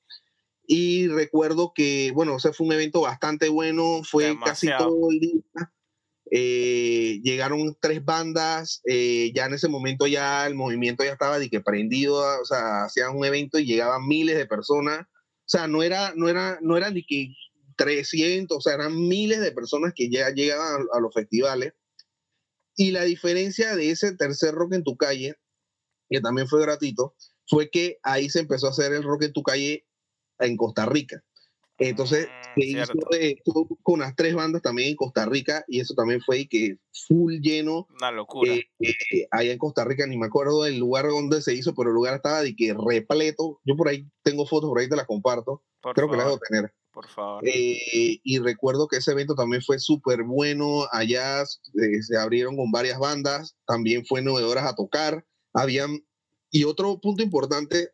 [0.66, 5.42] Y recuerdo que, bueno, ese fue un evento bastante bueno, fue casi todo el día.
[6.30, 11.50] Eh, llegaron tres bandas, eh, ya en ese momento ya el movimiento ya estaba de
[11.50, 15.06] que prendido, o sea, hacían un evento y llegaban miles de personas,
[15.50, 17.34] sea, no era, no era, no era ni que
[17.76, 21.74] 300, o sea, eran miles de personas que ya llegaban a, a los festivales.
[22.76, 25.34] Y la diferencia de ese tercer rock en tu calle,
[26.08, 27.14] que también fue gratuito,
[27.48, 29.86] fue que ahí se empezó a hacer el rock en tu calle
[30.38, 31.22] en Costa Rica.
[31.80, 32.92] Entonces, se hizo
[33.82, 36.76] con las tres bandas también en Costa Rica y eso también fue que
[37.08, 37.88] full lleno.
[37.98, 38.52] Una locura.
[38.52, 41.88] Eh, eh, allá en Costa Rica, ni me acuerdo del lugar donde se hizo, pero
[41.88, 43.60] el lugar estaba de que repleto.
[43.64, 45.62] Yo por ahí tengo fotos, por ahí te las comparto.
[45.94, 46.74] Creo que las debo tener.
[46.92, 47.42] Por favor.
[47.46, 50.86] Eh, y recuerdo que ese evento también fue súper bueno.
[50.92, 55.24] Allá se abrieron con varias bandas, también fue nueve horas a tocar.
[55.54, 56.04] Habían.
[56.50, 57.92] Y otro punto importante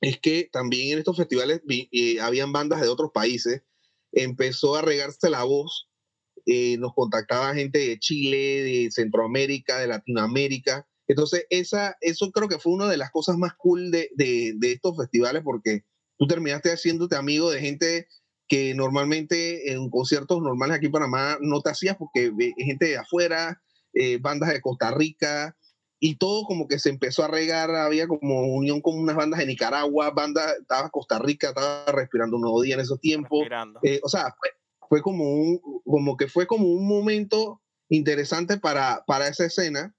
[0.00, 3.62] es que también en estos festivales eh, habían bandas de otros países,
[4.12, 5.88] empezó a regarse la voz,
[6.46, 10.86] eh, nos contactaba gente de Chile, de Centroamérica, de Latinoamérica.
[11.08, 14.96] Entonces, esa, eso creo que fue una de las cosas más cool de, de, estos
[14.96, 15.84] festivales porque
[16.18, 18.08] tú terminaste haciéndote amigo de gente
[18.48, 23.60] que normalmente en conciertos normales aquí en Panamá no te hacías porque gente de afuera,
[23.92, 25.56] eh, bandas de Costa Rica,
[25.98, 29.46] y todo como que se empezó a regar, había como unión con unas bandas de
[29.46, 33.46] Nicaragua, banda, estaba Costa Rica, estaba respirando un nuevo día en esos tiempos.
[33.82, 34.34] Eh, o sea,
[34.88, 39.94] fue, como un, como que fue como un momento interesante para, para esa escena.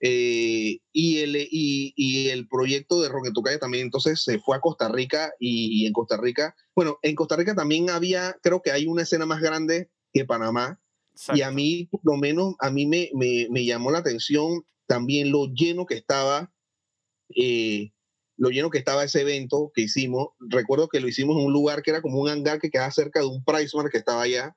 [0.00, 4.60] Eh, y, el, y, y, el proyecto de Roque Calle también entonces se fue a
[4.60, 8.86] Costa Rica y, en Costa Rica, bueno, en Costa Rica también había, creo que hay
[8.86, 10.80] una escena más grande que Panamá.
[11.32, 15.30] Y a mí, por lo menos, a mí me, me, me llamó la atención también
[15.30, 16.52] lo lleno que estaba,
[17.34, 17.92] eh,
[18.36, 20.28] lo lleno que estaba ese evento que hicimos.
[20.40, 23.20] Recuerdo que lo hicimos en un lugar que era como un hangar que quedaba cerca
[23.20, 24.56] de un Pricemark que estaba allá.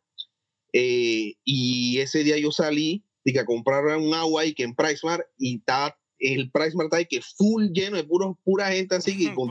[0.73, 5.27] Eh, y ese día yo salí de a comprar un agua y que en Pricemark
[5.37, 9.33] y estaba el Pricemark está ahí que full lleno de puros, pura gente así y
[9.35, 9.49] con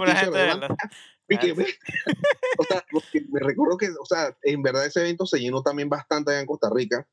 [1.29, 1.53] y que,
[2.59, 2.85] o sea,
[3.31, 6.47] me recuerdo que, o sea, en verdad ese evento se llenó también bastante allá en
[6.47, 7.09] Costa Rica.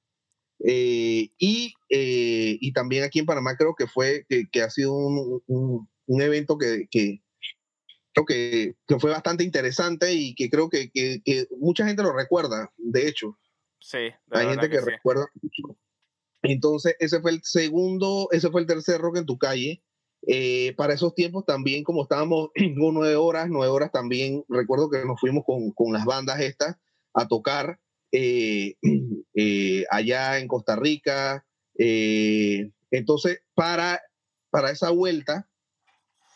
[0.59, 5.41] Eh, y, eh, y, también aquí en Panamá creo que fue, que, ha sido un,
[6.07, 7.21] un, evento que, que
[8.27, 13.07] que, que, fue bastante interesante y que creo que, que, mucha gente lo recuerda, de
[13.07, 13.37] hecho.
[13.79, 13.97] Sí,
[14.31, 15.25] hay gente que, recuerda
[16.43, 19.83] Entonces, ese fue el segundo, ese fue el tercer rock en tu calle.
[20.25, 25.19] Eh, para esos tiempos también, como estábamos nueve horas, nueve horas también, recuerdo que nos
[25.19, 26.77] fuimos con, con las bandas estas
[27.13, 27.79] a tocar
[28.13, 28.75] eh,
[29.33, 31.45] eh, allá en Costa Rica.
[31.77, 33.99] Eh, entonces, para,
[34.51, 35.49] para esa vuelta,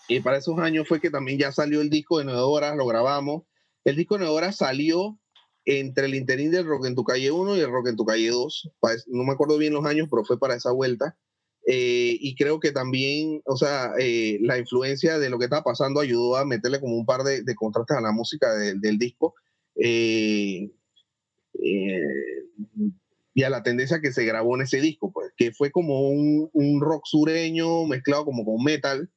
[0.10, 2.88] y para esos años fue que también ya salió el disco de Nueve Horas, lo
[2.88, 3.44] grabamos.
[3.84, 5.20] El disco de Nueve Horas salió
[5.66, 8.30] entre el interín del Rock en tu calle 1 y el Rock en tu calle
[8.30, 8.72] 2.
[9.08, 11.18] No me acuerdo bien los años, pero fue para esa vuelta.
[11.66, 13.92] y creo que también, o sea,
[14.40, 17.98] la influencia de lo que estaba pasando ayudó a meterle como un par de, contrastes
[17.98, 19.36] a la música del disco.
[21.64, 22.02] Eh,
[23.34, 26.50] y a la tendencia que se grabó en ese disco, pues, que fue como un,
[26.54, 29.10] un rock sureño mezclado como con metal.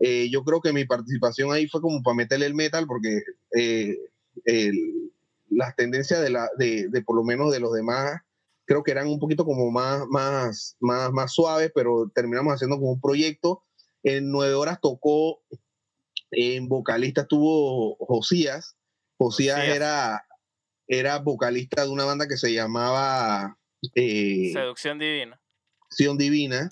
[0.00, 3.20] Eh, yo creo que mi participación ahí fue como para meterle el metal, porque
[3.54, 3.98] eh,
[5.50, 8.20] las tendencias de, la, de, de, por lo menos de los demás,
[8.64, 12.92] creo que eran un poquito como más, más, más, más suaves, pero terminamos haciendo como
[12.92, 13.62] un proyecto.
[14.02, 15.42] En nueve horas tocó,
[16.30, 18.76] en vocalista estuvo Josías.
[19.18, 20.24] Josías era
[20.90, 23.56] era vocalista de una banda que se llamaba
[23.94, 25.40] eh, Seducción Divina.
[25.88, 26.70] Seducción Divina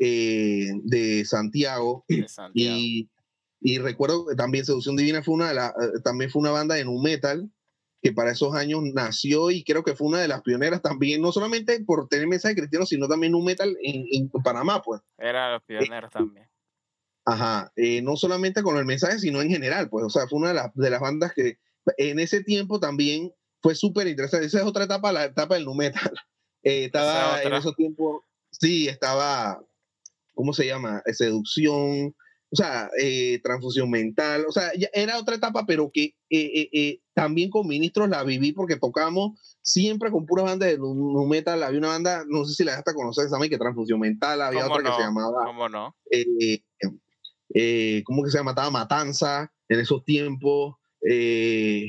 [0.00, 2.04] eh, de Santiago.
[2.52, 3.08] Y,
[3.60, 6.74] y, recuerdo que también Seducción Divina fue una de la, eh, también fue una banda
[6.74, 7.48] de nu metal
[8.02, 11.30] que para esos años nació y creo que fue una de las pioneras también, no
[11.30, 15.00] solamente por tener mensaje cristiano, sino también nu metal en, en Panamá, pues.
[15.16, 16.48] Era los pioneros también.
[17.24, 17.70] Ajá,
[18.02, 20.74] no solamente con el mensaje, sino en general, pues, o sea, fue una de las,
[20.74, 21.58] de las bandas que
[21.98, 24.46] en ese tiempo también fue súper interesante.
[24.46, 26.12] Esa es otra etapa, la etapa del nu metal.
[26.62, 28.20] Eh, estaba en esos tiempos,
[28.50, 29.64] sí, estaba,
[30.34, 31.02] ¿cómo se llama?
[31.06, 32.14] Seducción,
[32.50, 37.66] o sea, eh, transfusión mental, o sea, era otra etapa, pero que eh, también con
[37.66, 41.62] ministros la viví porque tocamos siempre con puras bandas de nu metal.
[41.62, 44.82] Había una banda, no sé si la dejaste conocer, esa que transfusión mental, había otra
[44.82, 45.46] que se llamaba.
[45.46, 45.96] ¿Cómo no?
[48.04, 48.70] ¿Cómo que se llamaba?
[48.70, 50.74] Matanza en esos tiempos.
[51.08, 51.86] Eh,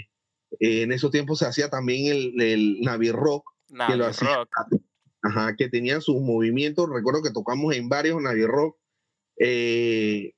[0.60, 3.46] en esos tiempos se hacía también el, el Navi Rock.
[3.88, 4.46] que lo hacía,
[5.24, 6.90] Ajá, que tenían sus movimientos.
[6.90, 8.78] Recuerdo que tocamos en varios Navi Rock.
[9.40, 10.34] Eh,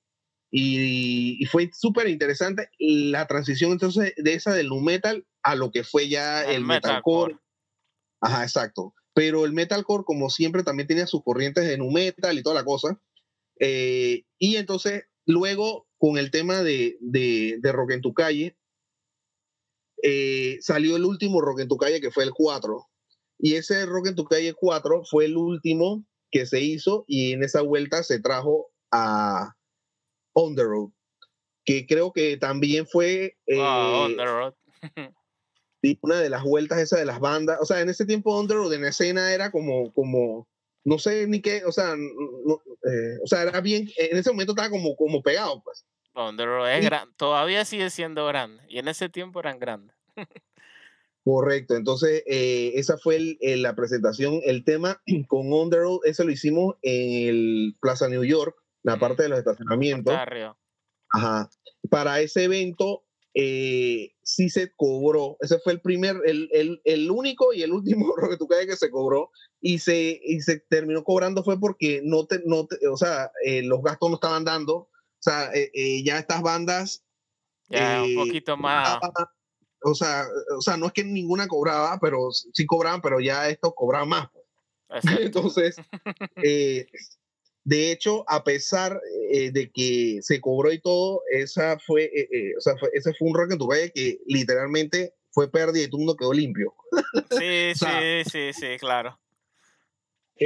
[0.52, 5.84] y, fue súper interesante la transición entonces de esa del nu metal a lo que
[5.84, 7.38] fue ya el, metalcore.
[8.22, 8.94] Ajá, exacto.
[9.16, 12.66] Pero el metalcore, como siempre, también tenía sus corrientes de nu metal y toda la
[12.66, 13.00] cosa.
[13.60, 18.56] Eh, y entonces, luego, con el tema de, de, de Rock en tu calle,
[20.04, 22.86] eh, salió el último Rock en tu calle, que fue el 4.
[23.40, 27.44] Y ese Rock en tu calle 4 fue el último que se hizo y en
[27.44, 29.56] esa vuelta se trajo a
[30.34, 30.90] On the Road,
[31.64, 33.38] que creo que también fue...
[33.48, 34.54] Eh, On the Road.
[36.02, 37.60] una de las vueltas esas de las bandas.
[37.62, 39.94] O sea, en ese tiempo On the Road en escena era como...
[39.94, 40.48] como
[40.86, 44.70] no sé ni qué, o sea, eh, o sea, era bien, en ese momento estaba
[44.70, 45.86] como, como pegado, pues.
[46.14, 49.96] On the Road es todavía sigue siendo grande y en ese tiempo eran grandes.
[51.24, 54.42] Correcto, entonces eh, esa fue la presentación.
[54.44, 59.00] El tema con On the Road, eso lo hicimos en el Plaza New York, la
[59.00, 60.14] parte de los estacionamientos.
[61.10, 61.50] Ajá.
[61.90, 65.38] Para ese evento eh, sí se cobró.
[65.40, 69.32] Ese fue el primer, el, el, el único y el último que que se cobró.
[69.62, 73.82] Y se, y se terminó cobrando fue porque no te, no o sea, eh, los
[73.82, 74.90] gastos no estaban dando
[75.24, 77.04] sea, eh, eh, ya estas bandas...
[77.70, 79.00] Ya, un eh, poquito más...
[79.86, 80.26] O sea,
[80.58, 84.30] o sea, no es que ninguna cobraba, pero sí cobraban, pero ya esto cobraba más.
[84.88, 85.04] Pues.
[85.20, 85.76] Entonces,
[87.66, 89.00] De hecho, a pesar
[89.32, 93.14] eh, de que se cobró y todo, esa fue, eh, eh, o sea, fue, ese
[93.14, 96.34] fue un rock en tu calle que literalmente fue pérdida y todo el mundo quedó
[96.34, 96.74] limpio.
[97.40, 99.18] Sí, sí, sí, sí, claro.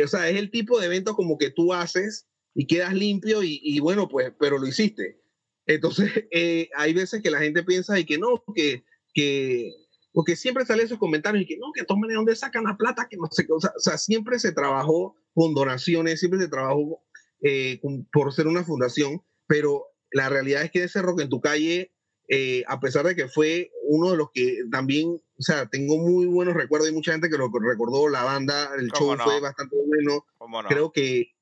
[0.04, 3.62] O sea, es el tipo de evento como que tú haces y quedas limpio y,
[3.62, 5.22] y bueno, pues, pero lo hiciste.
[5.68, 6.12] Entonces,
[6.76, 9.72] hay veces que la gente piensa y que no, que, que,
[10.12, 13.08] porque siempre sale esos comentarios y que no, que tomen de dónde sacan la plata,
[13.08, 13.54] que no sé qué.
[13.54, 17.04] O sea, o sea, siempre se trabajó con donaciones, siempre se trabajó
[17.42, 17.80] eh,
[18.12, 21.94] por ser una fundación, pero la realidad es que ese rock en tu calle,
[22.28, 26.26] eh, a pesar de que fue uno de los que también, o sea, tengo muy
[26.26, 30.26] buenos recuerdos, hay mucha gente que lo recordó, la banda, el show fue bastante bueno,
[30.68, 31.37] creo que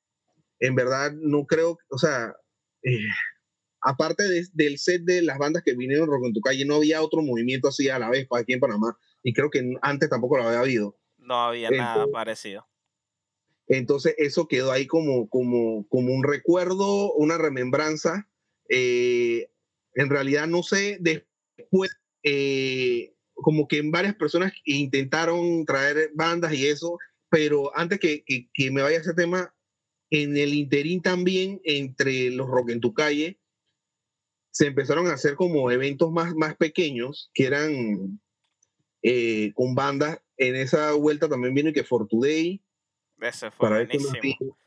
[0.59, 2.35] en verdad no creo, o sea,
[2.83, 3.07] eh,
[3.81, 7.21] aparte del set de las bandas que vinieron rock en tu calle, no había otro
[7.21, 10.43] movimiento así a la vez para aquí en Panamá, y creo que antes tampoco lo
[10.43, 10.97] había habido.
[11.17, 12.67] No había nada parecido.
[13.67, 18.29] Entonces eso quedó ahí como, como, como un recuerdo, una remembranza.
[18.69, 19.49] Eh,
[19.95, 21.91] en realidad no sé, después,
[22.23, 26.97] eh, como que varias personas intentaron traer bandas y eso,
[27.29, 29.53] pero antes que, que, me vaya ese tema,
[30.09, 33.39] en el interín también, entre los Rock en tu calle,
[34.51, 38.21] se empezaron a hacer como eventos más, más pequeños, que eran
[39.01, 40.21] eh, con bandas.
[40.37, 42.65] En esa vuelta también viene que For Today,
[43.21, 44.57] eso fue buenísimo.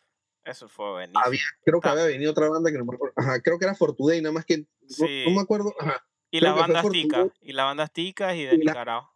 [0.44, 1.24] Eso fue buenísimo.
[1.64, 3.12] creo que había venido otra banda que no me acuerdo.
[3.16, 5.74] Ajá, creo que era Fortuday, nada más que no, me acuerdo.
[5.78, 6.02] Ajá.
[6.30, 9.14] Y la banda Tica, y la banda Tica y de Nicaragua.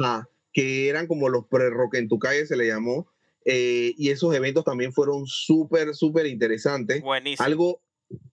[0.00, 3.12] Ajá, que eran como los pre-rock en tu calle se le llamó.
[3.48, 7.00] Eh, y esos eventos también fueron súper, súper interesantes.
[7.00, 7.46] Buenísimo.
[7.46, 7.82] Algo,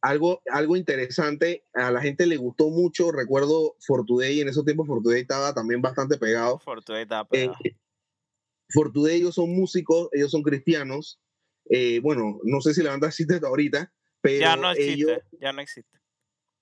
[0.01, 3.11] algo, algo interesante, a la gente le gustó mucho.
[3.11, 6.57] Recuerdo Fortuday, en esos tiempos Fortuday estaba también bastante pegado.
[6.59, 7.57] Fortuday estaba eh, pegado.
[8.69, 11.21] Fortude ellos son músicos, ellos son cristianos.
[11.69, 15.53] Eh, bueno, no sé si la banda existe hasta ahorita, pero ya no existe, ya
[15.53, 15.99] no existe.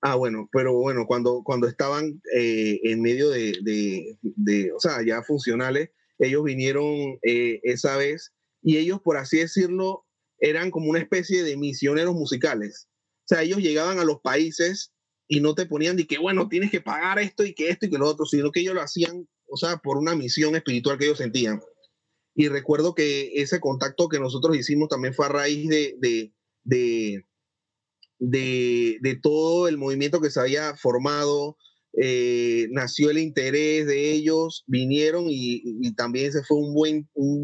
[0.02, 5.04] Ah, bueno, pero bueno, cuando, cuando estaban eh, en medio de, de, de, o sea,
[5.06, 10.06] ya funcionales, ellos vinieron eh, esa vez y ellos, por así decirlo,
[10.39, 12.88] eran como una especie de misioneros musicales.
[13.24, 14.91] O sea, ellos llegaban a los países
[15.28, 17.89] y no te ponían de que, bueno, tienes que pagar esto y que esto y
[17.89, 21.06] que lo otro, sino que ellos lo hacían, o sea, por una misión espiritual que
[21.06, 21.62] ellos sentían.
[22.36, 26.34] Y recuerdo que ese contacto que nosotros hicimos también fue a raíz de, de,
[28.19, 31.58] de, de, todo el movimiento que se había formado.
[31.93, 37.43] Eh, nació el interés de ellos, vinieron y, y también ese fue un buen, un,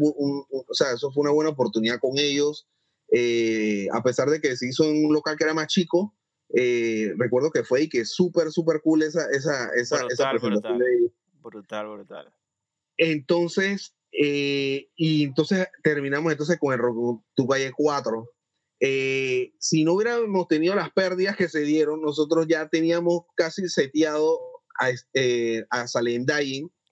[0.50, 2.66] o sea, eso fue una buena oportunidad con ellos.
[3.10, 6.14] Eh, a pesar de que se hizo en un local que era más chico,
[6.54, 10.78] eh, recuerdo que fue y que súper, súper cool esa, esa, esa, esa presentación brutal,
[10.78, 11.12] de ellos.
[11.42, 12.34] Brutal, brutal.
[12.96, 16.80] Entonces, eh, y entonces terminamos entonces con el
[17.34, 18.30] Tu Valle 4.
[18.80, 24.40] Eh, si no hubiéramos tenido las pérdidas que se dieron, nosotros ya teníamos casi seteado
[24.80, 25.86] a, eh, a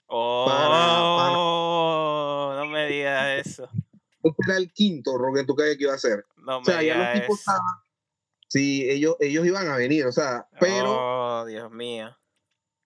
[0.08, 0.46] Oh,
[2.56, 3.68] no me digas eso.
[4.22, 6.26] Este era el quinto rock en tu calle que iba a hacer.
[6.38, 7.52] No me digas eso.
[8.48, 10.96] sí, ellos, ellos iban a venir, o sea, pero.
[11.42, 12.16] Oh, Dios mío.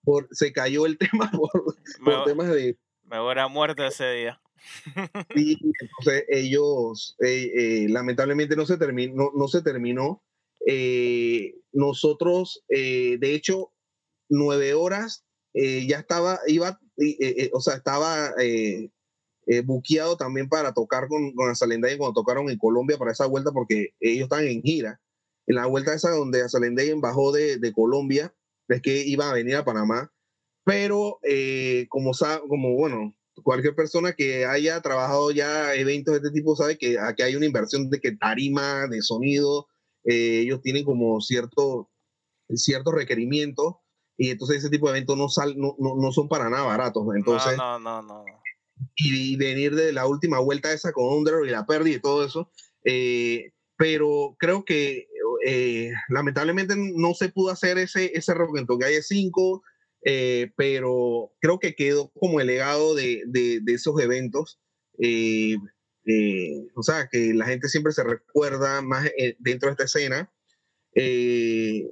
[0.03, 1.49] Por, se cayó el tema por,
[2.05, 2.77] por temas de
[3.11, 4.41] me hubiera muerto ese día.
[5.35, 10.23] Y entonces ellos, eh, eh, lamentablemente no se terminó, no, se terminó.
[10.65, 13.71] Eh, nosotros, de hecho,
[14.29, 16.79] nueve horas ya estaba, iba,
[17.53, 18.33] o sea, estaba
[19.65, 23.93] buqueado también para tocar con, con Azalendayen cuando tocaron en Colombia para esa vuelta, porque
[23.99, 25.01] ellos están en gira.
[25.47, 28.33] En la vuelta esa donde Azalendayen bajó de, de Colombia,
[28.67, 30.11] es que iba a venir a Panamá
[30.63, 32.11] pero eh, como,
[32.47, 37.23] como, bueno, cualquier persona que haya trabajado ya eventos de este tipo sabe que aquí
[37.23, 39.67] hay una inversión de que tarima, de sonido,
[40.03, 41.89] eh, ellos tienen como cierto,
[42.49, 43.75] ciertos requerimientos
[44.17, 47.03] y entonces ese tipo de eventos no, sal, no, no, son para nada baratos.
[47.15, 48.23] Entonces, no, no, no,
[48.95, 52.51] Y, venir de la última vuelta esa con Under y la pérdida y todo eso.
[52.85, 55.07] Eh, pero creo que
[56.09, 59.63] lamentablemente no se pudo hacer ese, ese Rock en Calle 5
[60.03, 64.59] eh, pero creo que quedó como el legado de, de, esos eventos.
[64.99, 65.57] Eh,
[66.05, 70.31] eh, o sea, que la gente siempre se recuerda más dentro de esta escena.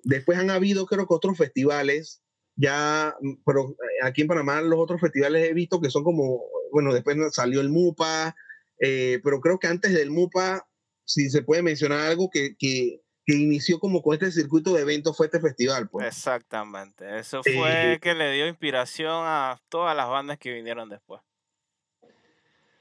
[0.04, 2.22] después han habido, creo que otros festivales,
[2.56, 6.42] ya, pero aquí en Panamá los otros festivales he visto que son como,
[6.72, 8.36] bueno, después salió el MUPA,
[8.80, 10.68] pero creo que antes del MUPA,
[11.06, 15.16] si se puede mencionar algo que, que que inició como con este circuito de eventos
[15.16, 15.88] fue este festival.
[15.88, 16.08] Pues.
[16.08, 21.22] Exactamente, eso fue que le dio inspiración a todas las bandas que vinieron después.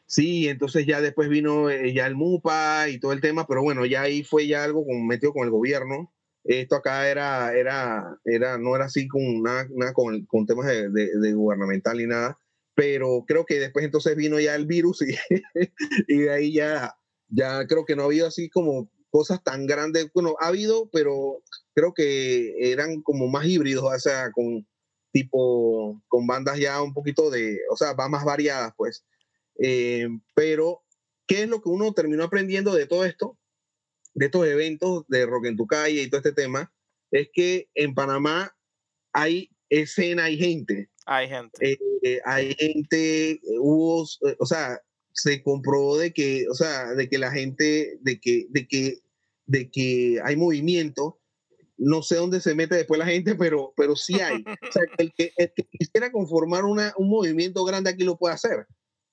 [0.07, 3.85] Sí, entonces ya después vino eh, ya el MUPA y todo el tema, pero bueno,
[3.85, 6.15] ya ahí fue ya algo con, metido con el gobierno.
[6.45, 11.33] Esto acá era, era, era, no era así con nada, con, con, temas de, de,
[11.35, 12.39] gubernamental ni nada,
[12.75, 15.15] pero creo que después entonces vino ya el virus y,
[16.09, 16.97] y de ahí ya,
[17.29, 20.11] ya creo que no ha habido así como cosas tan grandes.
[20.13, 21.43] Bueno, ha habido, pero
[21.75, 24.67] creo que eran como más híbridos, o sea, con
[25.13, 29.05] tipo, con bandas ya un poquito de, o sea, va más variadas, pues.
[29.59, 30.83] Eh, pero,
[31.27, 33.39] ¿qué es lo que uno terminó aprendiendo de todo esto?
[34.15, 36.73] De estos eventos de Rock en tu calle y todo este tema,
[37.11, 38.55] es que en Panamá
[39.13, 40.91] hay escena, hay gente.
[41.07, 41.73] Hay gente.
[41.73, 44.07] Eh, eh, hay gente, hubo,
[44.39, 44.81] o sea,
[45.19, 49.01] se comprobó de que, o sea, de que la gente, de que, de que,
[49.47, 51.21] de que hay movimiento.
[51.77, 54.45] No sé dónde se mete después la gente, pero, pero sí hay.
[54.69, 58.35] O sea, el que, el que quisiera conformar una, un movimiento grande aquí lo puede
[58.35, 58.67] hacer.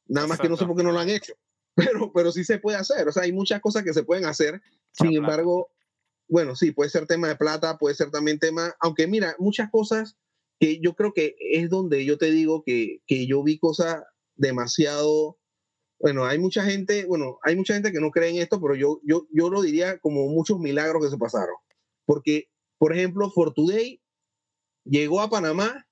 [0.08, 1.34] Nada más que no sé por qué no lo han hecho.
[1.76, 3.06] Pero, pero sí se puede hacer.
[3.06, 4.62] O sea, hay muchas cosas que se pueden hacer.
[4.93, 5.70] Sin embargo,
[6.30, 10.16] bueno, sí, puede ser tema de plata, puede ser también tema, aunque mira, muchas cosas
[10.58, 14.03] que yo creo que es donde yo te digo que, que yo vi cosas
[14.36, 15.38] demasiado,
[15.99, 18.99] bueno, hay mucha gente, bueno, hay mucha gente que no cree en esto, pero yo,
[19.03, 21.55] yo, yo lo diría como muchos milagros que se pasaron.
[22.05, 24.01] Porque, por ejemplo, For Today
[24.83, 25.87] llegó a Panamá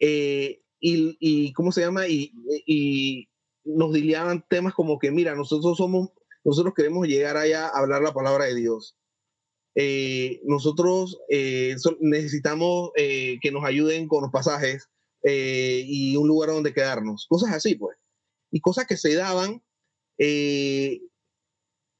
[0.00, 2.08] eh, y, y, ¿cómo se llama?
[2.08, 2.32] Y,
[2.66, 3.28] y
[3.64, 6.10] nos dirían temas como que, mira, nosotros somos,
[6.44, 8.96] nosotros queremos llegar allá a hablar la palabra de Dios.
[9.80, 14.88] Eh, nosotros eh, necesitamos eh, que nos ayuden con los pasajes
[15.22, 17.26] y un lugar donde quedarnos.
[17.28, 17.96] Cosas así, pues.
[18.50, 19.62] Y cosas que se daban,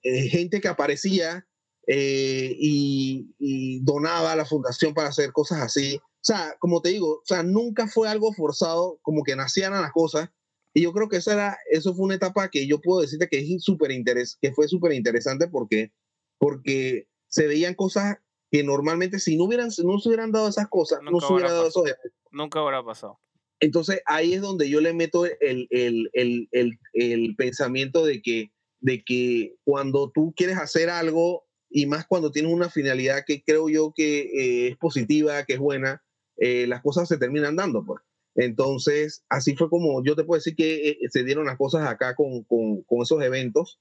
[0.03, 1.47] gente que aparecía
[1.87, 5.97] y, y donaba a la fundación para hacer cosas así.
[5.97, 9.93] O sea, como te digo, o sea, nunca fue algo forzado, como que nacieran las
[9.93, 10.29] cosas.
[10.75, 13.39] Y yo creo que esa era, eso fue una etapa que yo puedo decirte que,
[13.39, 15.93] es super interes, que fue súper interesante porque,
[16.39, 18.19] porque se veían cosas
[18.51, 21.69] que normalmente si no, hubieran, no se hubieran dado esas cosas, no se hubiera dado
[21.69, 21.85] eso.
[22.31, 23.19] Nunca hubiera pasado.
[23.61, 26.49] Entonces ahí es donde yo le meto el, el, el,
[26.93, 32.53] el, pensamiento de que, de que cuando tú quieres hacer algo y más cuando tienes
[32.53, 36.03] una finalidad que creo yo que eh, es positiva, que es buena,
[36.37, 37.85] eh, las cosas se terminan dando.
[37.85, 38.01] Pues.
[38.37, 42.15] Entonces, así fue como yo te puedo decir que eh, se dieron las cosas acá
[42.15, 43.81] con, con, con esos eventos.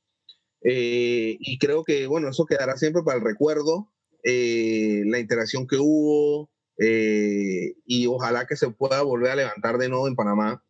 [0.69, 3.89] Y creo que, bueno, eso quedará siempre para el recuerdo,
[4.23, 6.49] la interacción que hubo,
[6.79, 10.63] y ojalá que se pueda volver a levantar de nuevo en Panamá.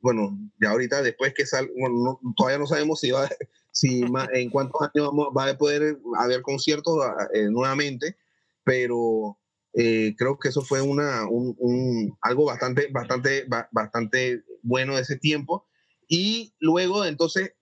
[0.00, 3.28] bueno, ya ahorita después que sal, bueno, todavía no sabemos si va,
[3.70, 4.02] si
[4.34, 6.98] en cuántos años vamos, va a poder haber conciertos
[7.50, 8.16] nuevamente,
[8.64, 9.38] pero
[9.76, 15.66] eh, creo que eso fue una, un, algo bastante, bastante, bastante bueno de ese tiempo.
[16.08, 17.54] Y luego, entonces,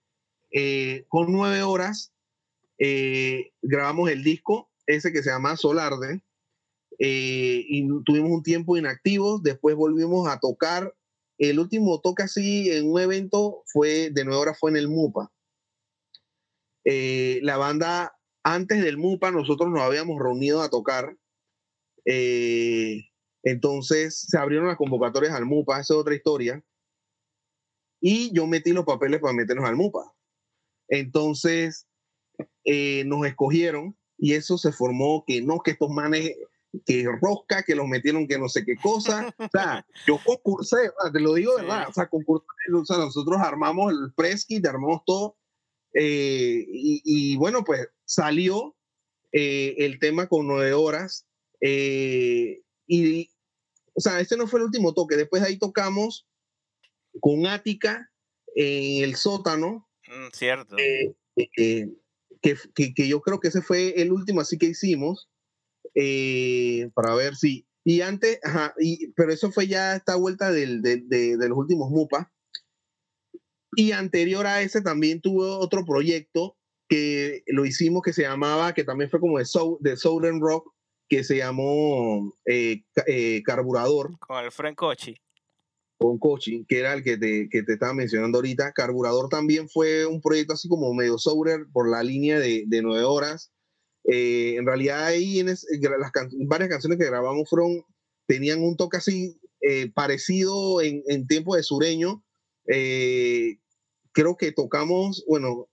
[0.51, 2.13] eh, con nueve horas,
[2.77, 6.23] eh, grabamos el disco, ese que se llama Solarde,
[7.05, 10.93] y tuvimos un tiempo inactivos, después volvimos a tocar.
[11.37, 15.31] El último toque así en un evento fue, de nueve horas, fue en el MUPA.
[16.85, 21.17] la banda, antes del MUPA, nosotros nos habíamos reunido a tocar
[22.05, 23.05] eh,
[23.43, 26.63] entonces se abrieron las convocatorias al MUPA, esa es otra historia.
[28.01, 30.13] Y yo metí los papeles para meternos al MUPA.
[30.89, 31.87] Entonces
[32.65, 36.35] eh, nos escogieron y eso se formó que no, que estos manes,
[36.85, 39.33] que rosca, que los metieron que no sé qué cosa.
[39.37, 43.39] o sea, yo concursé, te lo digo de verdad, o sea, concursé, o sea, nosotros
[43.39, 45.37] armamos el press kit, armamos todo.
[45.93, 48.75] Eh, y, y, bueno, pues salió
[49.31, 51.27] el tema con nueve horas
[51.65, 53.29] eh, y,
[53.93, 55.15] o sea, este no fue el último toque.
[55.15, 56.27] Después de ahí tocamos
[57.21, 58.11] con Ática
[58.53, 59.89] en el sótano.
[60.07, 60.77] Mm, cierto.
[60.77, 61.89] Eh, eh,
[62.41, 65.29] que, que, que, yo creo que ese fue el último así que hicimos.
[66.93, 67.67] Para ver si.
[67.85, 71.89] Y antes, ajá, y, pero eso fue ya esta vuelta del, de, de, los últimos
[71.89, 72.31] MUPA.
[73.75, 76.55] Y anterior a ese también tuve otro proyecto
[76.87, 80.71] que lo hicimos que se llamaba, que también fue como de, Soul, de Southern Rock,
[81.09, 84.17] que se llamó eh, eh, Carburador.
[84.19, 85.17] Con el Frank Cochi.
[85.97, 88.73] Con Cochi, que era el que te, que te estaba mencionando ahorita.
[88.73, 93.03] Carburador también fue un proyecto así como medio sober por la línea de, de nueve
[93.03, 93.52] horas.
[94.05, 96.11] Eh, en realidad ahí en las
[96.47, 97.49] varias canciones que grabamos
[98.27, 99.39] tenían un toque así
[99.93, 102.23] parecido en, en, tiempo de sureño.
[102.65, 105.69] creo que tocamos, bueno,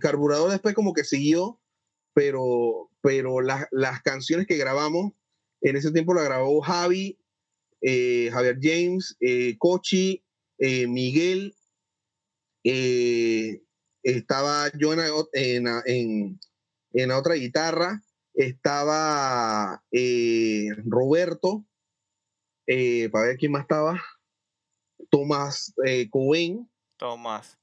[0.00, 1.60] Carburador después como que siguió,
[2.14, 5.12] pero, pero las canciones que grabamos,
[5.60, 7.18] en ese tiempo la grabó Javi,
[7.80, 10.24] eh, Javier James, eh, Cochi,
[10.58, 11.54] eh, Miguel
[12.64, 13.62] eh,
[14.02, 16.40] estaba yo en,
[17.04, 18.02] la otra guitarra,
[18.34, 21.64] estaba eh, Roberto,
[22.66, 24.00] eh, para ver quién más estaba,
[25.10, 25.74] Tomás
[26.10, 26.68] Cohen.
[26.96, 27.58] Tomás.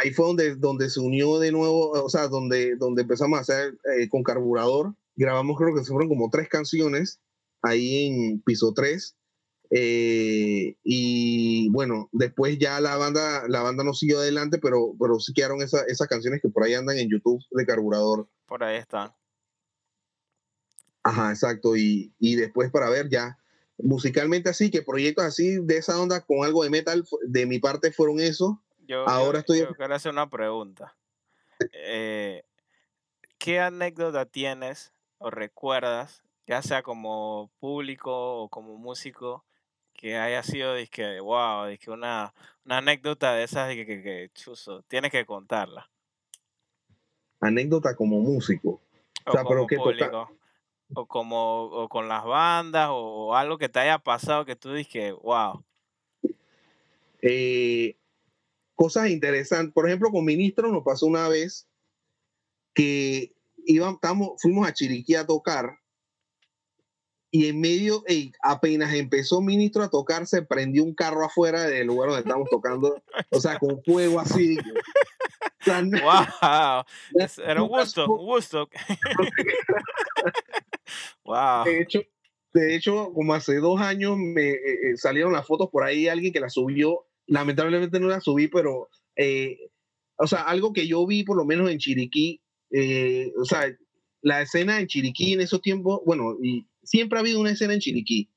[0.00, 3.78] Ahí fue donde, donde se unió de nuevo, o sea, donde, donde empezamos a hacer
[4.10, 4.94] con carburador.
[5.16, 7.20] Grabamos creo que fueron como tres canciones
[7.62, 9.16] ahí en piso 3.
[9.70, 15.32] Eh, y bueno, después ya la banda, la banda no siguió adelante, pero, pero sí
[15.32, 18.28] quedaron esas canciones que por ahí andan en YouTube de Carburador.
[18.46, 19.12] Por ahí están.
[21.02, 21.76] Ajá, exacto.
[21.76, 23.38] Y, y después para ver ya,
[23.78, 27.92] musicalmente así, que proyectos así de esa onda con algo de metal, de mi parte
[27.92, 28.62] fueron eso.
[28.86, 29.60] Yo, Ahora estoy...
[29.60, 30.96] Yo quiero hacer una pregunta.
[31.72, 32.42] Eh,
[33.38, 39.44] ¿Qué anécdota tienes o recuerdas, ya sea como público o como músico,
[39.98, 42.32] que haya sido, que wow, que una,
[42.64, 45.90] una anécdota de esas que, que, que, chuzo, tienes que contarla.
[47.40, 48.80] Anécdota como músico.
[49.26, 50.30] O, sea, pero público.
[50.94, 55.12] O como o con las bandas o, algo que te haya pasado que tú dices,
[55.20, 55.64] wow.
[57.20, 57.96] Eh,
[58.76, 59.74] cosas interesantes.
[59.74, 61.68] Por ejemplo, con Ministro nos pasó una vez
[62.72, 63.34] que
[63.66, 63.98] íbamos,
[64.40, 65.77] fuimos a Chiriquí a tocar
[67.30, 68.02] y en medio,
[68.42, 73.02] apenas empezó Ministro a tocar, se prendió un carro afuera del lugar donde estamos tocando,
[73.30, 74.56] o sea, con fuego así.
[75.66, 76.84] wow,
[77.44, 78.68] era un gusto, un gusto.
[81.24, 81.64] wow.
[81.64, 82.00] De hecho,
[82.54, 86.32] de hecho, como hace dos años me eh, eh, salieron las fotos por ahí, alguien
[86.32, 89.58] que la subió, lamentablemente no la subí, pero, eh,
[90.16, 92.40] o sea, algo que yo vi por lo menos en Chiriquí,
[93.38, 93.70] o sea,
[94.22, 97.80] la escena en Chiriquí en esos tiempos, bueno, y siempre ha habido una escena en
[97.80, 98.30] Chiriquí.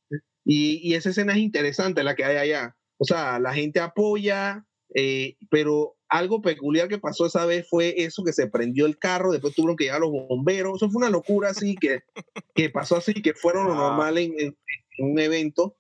[0.44, 2.76] Y, esa escena es interesante, la que hay allá.
[2.98, 8.24] O sea, la gente apoya, eh, pero algo peculiar que pasó esa vez fue eso
[8.26, 10.76] que se prendió el carro, después tuvieron que llegar los bomberos.
[10.76, 12.02] Eso fue una locura así que,
[12.56, 14.58] que pasó así, que fueron lo normal en,
[15.00, 15.78] un evento.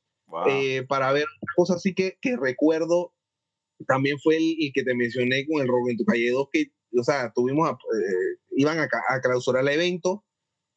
[0.47, 1.25] Eh, para ver
[1.57, 3.13] cosas así que, que recuerdo
[3.85, 6.67] también fue el, que te mencioné con el robo en tu calle 2 que
[6.97, 10.23] o sea tuvimos eh, iban a, a clausurar el evento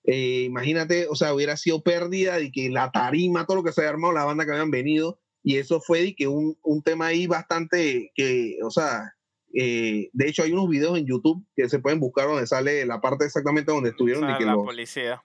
[0.05, 3.81] eh, imagínate, o sea, hubiera sido pérdida de que la tarima, todo lo que se
[3.81, 7.07] había armado, la banda que habían venido, y eso fue de que un, un tema
[7.07, 9.15] ahí bastante, que, o sea,
[9.57, 13.01] eh, de hecho hay unos videos en YouTube que se pueden buscar donde sale la
[13.01, 14.27] parte exactamente donde estuvieron.
[14.27, 15.25] de que la policía.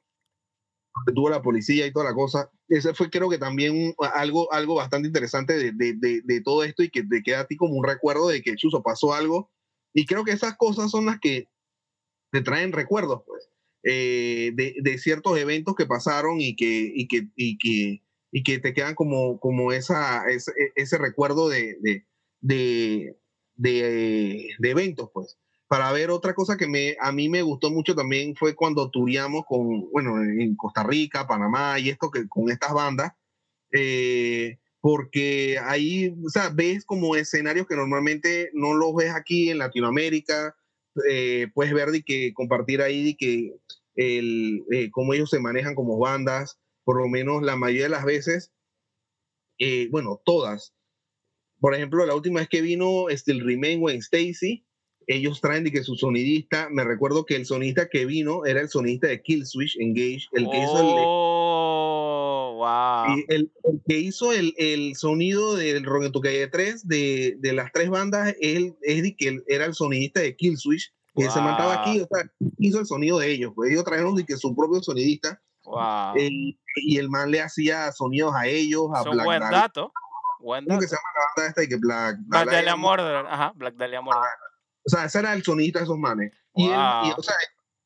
[0.94, 2.52] Donde tuvo la policía y toda la cosa.
[2.68, 6.90] Ese fue creo que también algo, algo bastante interesante de, de, de, todo esto y
[6.90, 9.52] que te queda a ti como un recuerdo de que Chuzo pasó algo.
[9.94, 11.48] Y creo que esas cosas son las que
[12.32, 13.50] te traen recuerdos, pues.
[13.84, 18.74] Eh, de, ciertos eventos que pasaron y que, y que, y que, y que te
[18.74, 22.06] quedan como, como esa, ese, recuerdo de, de,
[22.42, 23.16] de,
[23.56, 25.38] de, eventos, pues.
[25.68, 29.44] Para ver otra cosa que me, a mí me gustó mucho también fue cuando turíamos
[29.48, 33.14] con, bueno, en Costa Rica, Panamá y esto que con estas bandas,
[33.72, 39.60] eh, porque ahí, o sea, ves como escenarios que normalmente no los ves aquí en
[39.60, 40.56] Latinoamérica,
[41.10, 43.56] eh, puedes ver de que compartir ahí de que
[43.96, 48.06] el, eh, cómo ellos se manejan como bandas, por lo menos la mayoría de las
[48.06, 48.52] veces,
[49.60, 50.74] eh, bueno, todas.
[51.60, 54.66] Por ejemplo, la última vez que vino este, Remain Wayne Stacy,
[55.08, 58.70] ellos traen de que su sonidista, me recuerdo que el sonidista que vino era el
[58.70, 61.39] sonidista de Killswitch Engage, el que hizo el,
[62.60, 63.16] wow.
[63.28, 63.52] el,
[63.88, 67.90] que hizo el, el sonido del Rock en tu calle 3 de, de, las tres
[67.90, 72.30] bandas, él es que era el sonidista de Killswitch que se mandaba aquí, o sea,
[72.60, 76.16] hizo el sonido de ellos, pues ellos trajeron de que su propio sonidista wow.
[76.16, 79.92] Eh, y el man le hacía sonidos a ellos, a Black buen dato.
[80.40, 80.80] Buen dato.
[80.80, 83.76] que se llama la banda esta y que Black, Black, Black Dahlia Murder, ajá, Black
[83.76, 84.22] Dahlia Murder.
[84.86, 86.32] o sea, ese era el sonidista de esos manes.
[86.56, 87.36] Y, él, y, o sea,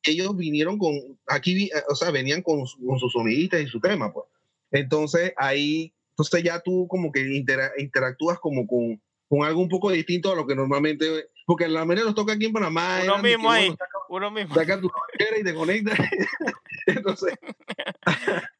[0.04, 0.94] ellos vinieron con,
[1.26, 4.26] aquí, eh, o sea, venían con, con sus sonidistas y su tema, pues.
[4.74, 7.20] Entonces ahí, entonces ya tú como que
[7.78, 12.06] interactúas como con, con algo un poco distinto a lo que normalmente porque la manera
[12.06, 13.00] nos toca aquí en Panamá.
[13.04, 13.74] Uno mismo ahí,
[14.08, 14.54] uno mismo.
[14.54, 14.90] Saca tu
[15.38, 15.98] y te conectas.
[16.86, 17.34] Entonces,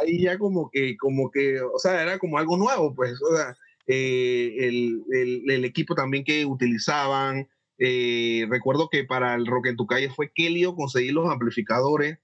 [0.00, 3.54] ahí ya como que, como que, o sea, era como algo nuevo, pues, o sea,
[3.86, 7.48] eh, el, el, el, equipo también que utilizaban.
[7.78, 12.18] Eh, recuerdo que para el Rock en tu calle fue Kelio conseguir los amplificadores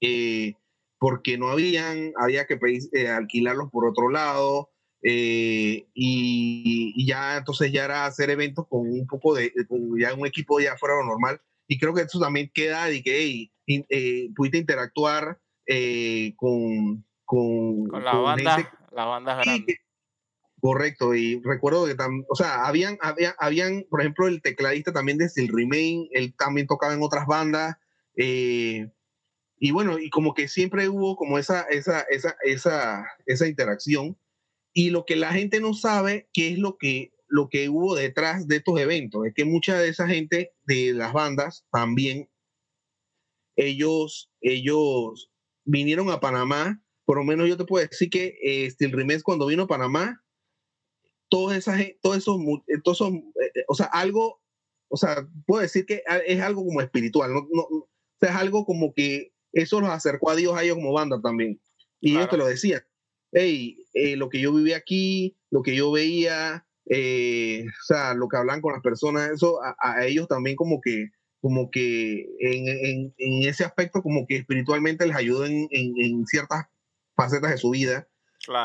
[0.00, 0.54] eh,
[1.00, 2.58] porque no habían, había que
[3.08, 4.68] alquilarlos por otro lado.
[5.02, 10.26] Eh, y, ya entonces ya era hacer eventos con un poco de, con ya un
[10.26, 11.40] equipo ya fuera lo normal.
[11.66, 18.04] Y creo que eso también queda de que eh, pudiste interactuar eh, con, con, con,
[18.04, 19.78] la banda, la banda grande.
[20.60, 25.16] Correcto, y recuerdo que también, o sea, habían, había, habían, por ejemplo, el tecladista también
[25.16, 27.76] de Still Remain, él también tocaba en otras bandas,
[28.16, 28.90] eh,
[29.62, 34.16] y bueno, y como que siempre hubo como esa, esa, esa, esa, esa interacción,
[34.72, 38.48] y lo que la gente no sabe, qué es lo que, lo que hubo detrás
[38.48, 42.30] de estos eventos, es que mucha de esa gente de las bandas también,
[43.54, 45.30] ellos, ellos
[45.66, 49.46] vinieron a Panamá, por lo menos yo te puedo decir que eh, Still Remain cuando
[49.46, 50.24] vino a Panamá,
[51.28, 54.40] todos esas, todos esos, eh, todos esos eh, eh, o sea, algo,
[54.88, 57.88] o sea, puedo decir que es algo como espiritual, no, no, o
[58.18, 61.60] sea, es algo como que eso los acercó a Dios a ellos como banda también.
[62.00, 62.82] Y ellos te lo decían,
[63.32, 63.76] hey,
[64.16, 68.72] lo que yo vivía aquí, lo que yo veía, o sea, lo que hablan con
[68.72, 73.64] las personas, eso a, a ellos también como que, como que en, en, en, ese
[73.64, 76.66] aspecto como que espiritualmente les ayudó en, en ciertas
[77.16, 78.06] facetas de su vida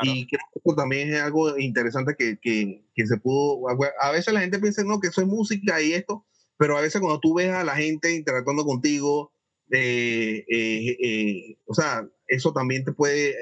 [0.02, 3.66] y creo que también es algo interesante que, que, que, se pudo.
[4.00, 6.24] A veces la gente piensa no, que eso es música y esto,
[6.56, 9.32] pero a veces cuando tú ves a la gente interactuando contigo,
[9.70, 13.34] eh, eh, eh, o sea, eso también te puede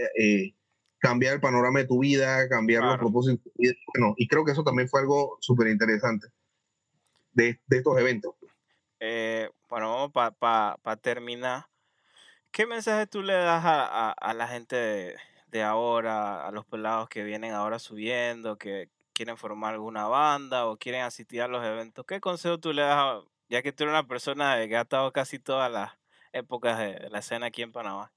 [0.99, 3.75] cambiar el panorama de tu vida, cambiar los propósitos de tu vida.
[3.95, 6.29] Bueno, y creo que eso también fue algo súper interesante
[7.33, 8.35] de, de, estos eventos.
[9.69, 11.67] bueno, para pa, pa terminar,
[12.51, 15.17] ¿qué mensaje tú le das a, a, a la gente de
[15.55, 20.77] de ahora, a los pelados que vienen ahora subiendo, que quieren formar alguna banda o
[20.77, 24.09] quieren asistir a los eventos, ¿qué consejo tú le das, ya que tú eres una
[24.09, 25.93] persona que ha estado casi todas las
[26.35, 28.13] épocas de la escena aquí en Panamá?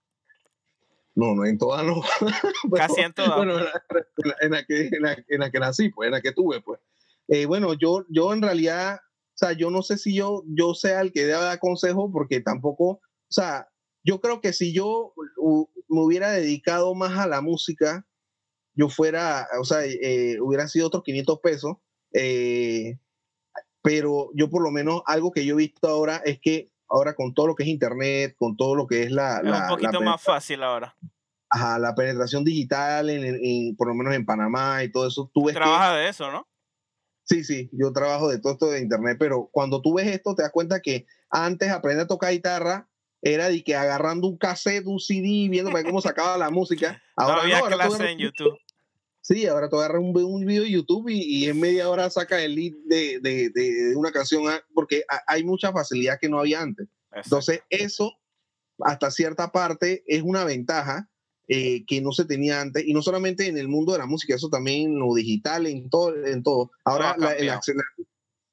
[1.16, 2.02] No, no en todas, no.
[2.76, 3.38] Casi en todas.
[3.38, 3.58] Bueno,
[4.42, 6.80] en la, que, en, la, en la, que nací, pues, en la que tuve, pues.
[7.28, 11.02] Eh, bueno, yo, yo en realidad, o sea, yo no sé si yo, yo sea
[11.02, 13.68] el que deba consejo, porque tampoco, o sea,
[14.04, 15.14] yo creo que si yo
[15.90, 18.06] me hubiera dedicado más a la música,
[18.76, 21.78] yo fuera, o sea, eh, hubiera sido otros 500 pesos,
[22.14, 23.00] eh,
[23.82, 27.34] pero yo por lo menos algo que yo he visto ahora es que ahora con
[27.34, 29.42] todo lo que es internet, con todo lo que es la...
[29.44, 30.96] Es un poquito más fácil ahora.
[31.50, 35.32] Ajá, la penetración digital, en, por lo menos en Panamá y todo eso.
[35.34, 36.48] Tú ves Trabaja de eso, ¿no?
[37.24, 40.44] Sí, sí, yo trabajo de todo esto de internet, pero cuando tú ves esto te
[40.44, 42.90] das cuenta que antes aprender a tocar guitarra
[43.22, 47.02] era de que agarrando un cassette, un CD, viendo cómo sacaba la música.
[47.16, 48.58] Ahora no había no, clase en YouTube.
[49.28, 52.42] Sí, ahora tú agarras un, un, video de YouTube y, y, en media hora saca
[52.42, 56.62] el lead de, de, de, una canción, ah, porque hay mucha facilidad que no había
[56.62, 56.88] antes.
[57.10, 57.26] Exacto.
[57.26, 58.14] Entonces, eso,
[58.80, 61.10] hasta cierta parte, es una ventaja
[61.50, 64.34] eh, que no se tenía antes, y no solamente en el mundo de la música,
[64.34, 66.16] eso también en lo digital, en todo.
[66.26, 66.72] En todo.
[66.86, 67.52] Ahora, la, el,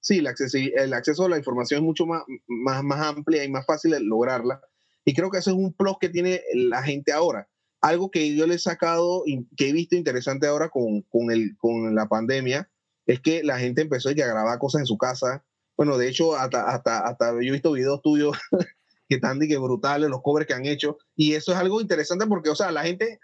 [0.01, 3.49] sí, el acceso, el acceso a la información es mucho más, más, más amplia y
[3.49, 4.61] más fácil de lograrla.
[5.05, 7.49] Y creo que eso es un plus que tiene la gente ahora.
[7.85, 11.57] Algo que yo le he sacado y que he visto interesante ahora con, con, el,
[11.59, 12.71] con la pandemia
[13.07, 15.45] es que la gente empezó a grabar cosas en su casa.
[15.77, 18.37] Bueno, de hecho, hasta, hasta, hasta yo he visto videos tuyos
[19.09, 20.99] que están que brutales, los covers que han hecho.
[21.15, 23.21] Y eso es algo interesante porque, o sea, la gente,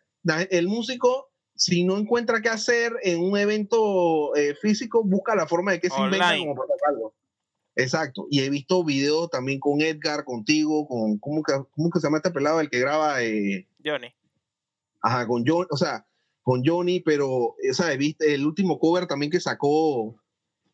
[0.51, 1.31] el músico
[1.61, 5.91] si no encuentra qué hacer en un evento eh, físico, busca la forma de que
[5.91, 7.15] se inventa como para algo.
[7.77, 8.27] Exacto.
[8.31, 11.19] Y he visto videos también con Edgar, contigo, con.
[11.19, 12.61] ¿Cómo que, cómo que se llama este pelado?
[12.61, 13.23] El que graba.
[13.23, 14.09] Eh, Johnny.
[15.03, 15.67] Ajá, con Johnny.
[15.71, 16.07] O sea,
[16.43, 17.55] con Johnny, pero.
[17.63, 20.17] He visto el último cover también que sacó.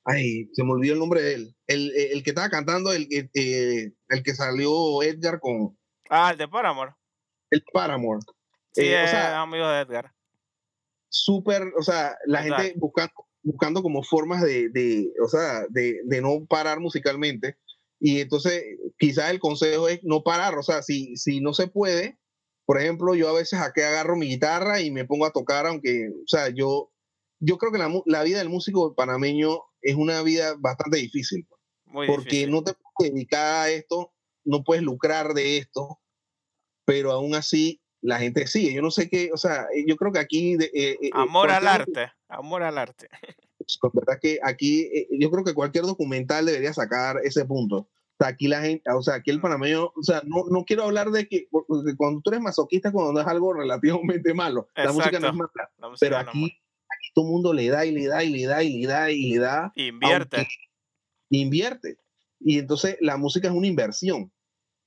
[0.05, 1.57] Ay, se me olvidó el nombre de él.
[1.67, 5.77] El, el que estaba cantando, el, el, eh, el, que salió Edgar con.
[6.09, 6.93] Ah, el de Paramore.
[7.51, 8.21] El Paramore.
[8.73, 10.17] Sí, eh, o sea, amigo de Edgar
[11.17, 13.13] súper, o sea, la gente buscando,
[13.43, 17.57] buscando como formas de, de o sea, de, de, no parar musicalmente.
[17.99, 18.63] Y entonces,
[18.99, 22.19] quizás el consejo es no parar, o sea, si, si no se puede,
[22.67, 26.09] por ejemplo, yo a veces aquí agarro mi guitarra y me pongo a tocar, aunque,
[26.09, 26.93] o sea, yo,
[27.39, 31.47] yo creo que la, la vida del músico panameño es una vida bastante difícil.
[31.49, 32.51] Pues, Muy porque difícil.
[32.51, 34.13] no te puedes dedicar a esto,
[34.45, 36.01] no puedes lucrar de esto,
[36.85, 38.75] pero aún así la gente sigue.
[38.75, 40.55] Yo no sé qué, o sea, eh, yo creo que aquí...
[40.55, 43.09] Eh, eh, amor al arte, amor al arte.
[43.81, 47.89] Pues, verdad que aquí, eh, yo creo que cualquier documental debería sacar ese punto.
[48.19, 50.85] O sea, aquí la gente, o sea, aquí el panameño, o sea, no, no quiero
[50.85, 54.83] hablar de que, porque cuando tú eres masoquista, cuando no es algo relativamente malo, Exacto.
[54.85, 57.93] la música no es mala, pero aquí, no aquí todo el mundo le da y
[57.93, 59.73] le da y le da y le da y le da.
[59.77, 60.49] Invierte.
[61.29, 61.99] Invierte.
[62.41, 64.33] Y entonces la música es una inversión.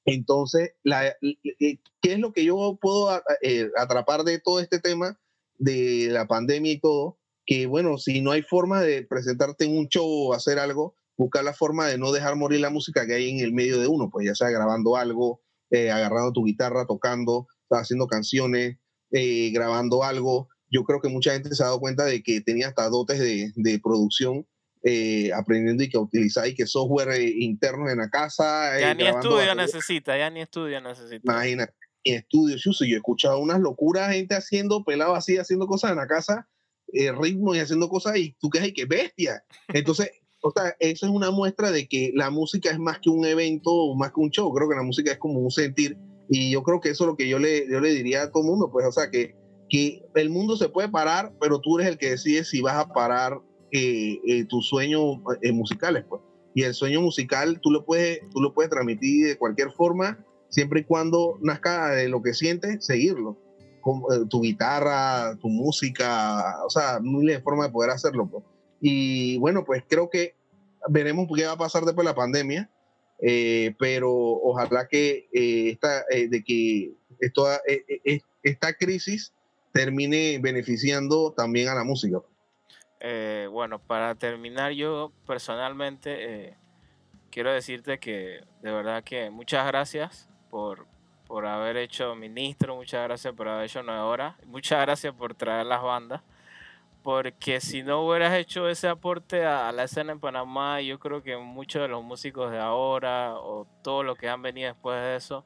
[0.05, 5.19] Entonces, la, ¿qué es lo que yo puedo eh, atrapar de todo este tema
[5.57, 7.19] de la pandemia y todo?
[7.45, 11.43] Que bueno, si no hay forma de presentarte en un show o hacer algo, buscar
[11.43, 14.09] la forma de no dejar morir la música que hay en el medio de uno,
[14.09, 18.77] pues ya sea grabando algo, eh, agarrando tu guitarra, tocando, haciendo canciones,
[19.11, 22.69] eh, grabando algo, yo creo que mucha gente se ha dado cuenta de que tenía
[22.69, 24.47] hasta dotes de, de producción
[24.83, 28.79] eh, aprendiendo y que utilizar y que software internos en la casa.
[28.79, 31.21] Ya ni estudio necesita, ya ni estudio necesita.
[31.33, 31.73] Imagínate,
[32.05, 36.07] ni estudio, yo he escuchado unas locuras, gente haciendo pelado así, haciendo cosas en la
[36.07, 36.47] casa,
[36.93, 39.43] eh, ritmo y haciendo cosas y tú que hay que bestia.
[39.67, 40.11] Entonces,
[40.41, 43.93] o sea, eso es una muestra de que la música es más que un evento,
[43.95, 44.51] más que un show.
[44.53, 45.97] Creo que la música es como un sentir.
[46.29, 48.43] Y yo creo que eso es lo que yo le, yo le diría a todo
[48.43, 49.35] el mundo, pues, o sea, que,
[49.67, 52.87] que el mundo se puede parar, pero tú eres el que decide si vas a
[52.93, 56.21] parar eh, eh, tus sueños eh, musicales, pues.
[56.55, 60.81] Y el sueño musical tú lo, puedes, tú lo puedes transmitir de cualquier forma, siempre
[60.81, 63.37] y cuando nazca de lo que sientes, seguirlo.
[63.81, 68.27] Con, tu guitarra, tu música, o sea, miles de formas de poder hacerlo.
[68.29, 68.43] Pues.
[68.81, 70.35] Y bueno, pues creo que
[70.87, 72.69] veremos qué va a pasar después de la pandemia,
[73.77, 76.93] pero ojalá que, esta, de que
[78.43, 79.33] esta crisis
[79.71, 82.19] termine beneficiando también a la música.
[82.99, 86.57] Eh, bueno, para terminar, yo personalmente eh,
[87.31, 90.85] quiero decirte que de verdad que muchas gracias por,
[91.25, 95.65] por haber hecho ministro, muchas gracias por haber hecho nueve horas, muchas gracias por traer
[95.65, 96.21] las bandas,
[97.03, 101.37] porque si no hubieras hecho ese aporte a, la escena en Panamá, yo creo que
[101.37, 105.43] muchos de los músicos de ahora o todos los que han venido después de eso,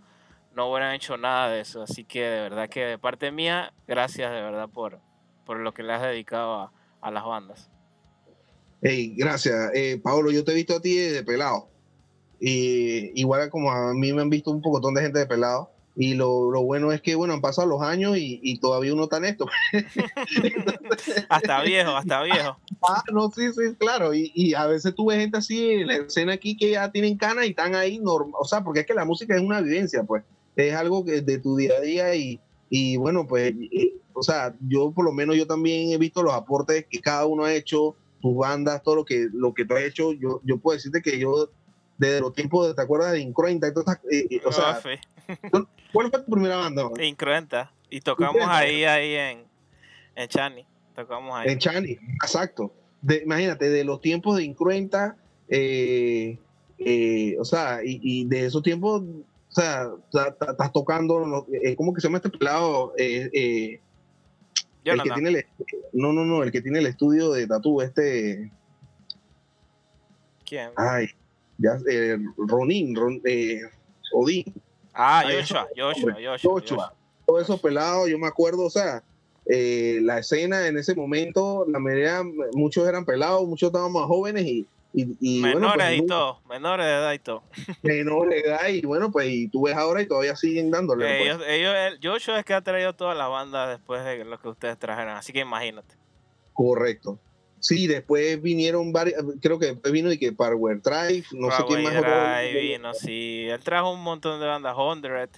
[0.55, 1.83] no hubieran hecho nada de eso.
[1.83, 4.99] Así que de verdad que de parte mía, gracias de verdad por,
[5.45, 7.69] por lo que le has dedicado a las bandas.
[8.85, 9.71] Hey, gracias.
[9.73, 11.69] Eh, Pablo, yo te he visto a ti de pelado.
[12.37, 15.71] Y igual como a mí me han visto un pocotón de gente de pelado.
[15.95, 19.03] Y lo, lo, bueno es que, bueno, han pasado los años y, y todavía uno
[19.03, 19.45] está en esto.
[21.29, 22.57] hasta viejo, hasta viejo.
[22.81, 24.13] Ah, no, sí, sí, claro.
[24.13, 27.17] Y, y, a veces tú ves gente así en la escena aquí que ya tienen
[27.17, 28.33] canas y están ahí normal.
[28.39, 30.23] O sea, porque es que la música es una vivencia, pues.
[30.55, 32.39] Es algo que de tu día a día y,
[32.69, 33.53] y bueno, pues
[34.13, 37.45] o sea, yo por lo menos yo también he visto los aportes que cada uno
[37.45, 40.13] ha hecho, tus bandas, todo lo que, lo que tú has hecho.
[40.13, 41.49] Yo, yo puedo decirte que yo,
[41.97, 43.67] desde los tiempos, ¿te acuerdas de Incruenta?
[43.67, 43.71] Eh,
[44.29, 44.79] eh, o sea,
[45.91, 46.89] ¿cuál fue tu primera banda?
[47.01, 47.71] Incruenta.
[47.89, 49.43] Y tocamos ahí, ahí en,
[50.15, 50.65] en Chani.
[50.95, 51.49] Tocamos ahí.
[51.49, 51.91] En Chani,
[52.23, 52.73] exacto.
[53.01, 55.17] De, imagínate, de los tiempos de Incruenta,
[55.49, 56.37] eh,
[57.39, 59.89] o sea, y, y, de esos tiempos, o sea,
[60.49, 61.45] estás tocando,
[61.77, 62.93] ¿cómo que se llama este pelado?
[62.97, 63.79] Eh,
[64.91, 65.45] el que tiene el,
[65.93, 68.51] no, no, no, el que tiene el estudio de tatu, este.
[70.45, 70.71] ¿Quién?
[70.75, 71.09] Ay,
[71.57, 73.61] ya, eh, Ronin, Ron, eh,
[74.13, 74.53] Odín.
[74.93, 76.93] Ah, Joshua, Joshua, Joshua, Joshua.
[77.25, 79.03] Todos esos pelados, yo me acuerdo, o sea,
[79.45, 82.21] eh, la escena en ese momento, la mayoría,
[82.53, 86.91] muchos eran pelados, muchos estaban más jóvenes y y, menores pues, y todo, menores de
[86.91, 87.43] edad y todo.
[87.81, 91.05] Menores de edad y bueno, pues y tú ves ahora y todavía siguen dándole.
[91.05, 91.21] Pues.
[91.21, 94.77] Ellos, ellos, Joshua es que ha traído toda la banda después de lo que ustedes
[94.77, 95.95] trajeron, así que imagínate.
[96.53, 97.17] Correcto.
[97.63, 101.83] Sí, después vinieron varios, creo que después vino y que Power Drive, no sé quién
[101.83, 101.93] más.
[101.93, 105.29] Drive vino, sí, él trajo un montón de bandas, 100,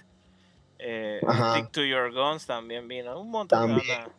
[0.80, 4.10] eh, Stick to Your Guns también vino, un montón de bandas.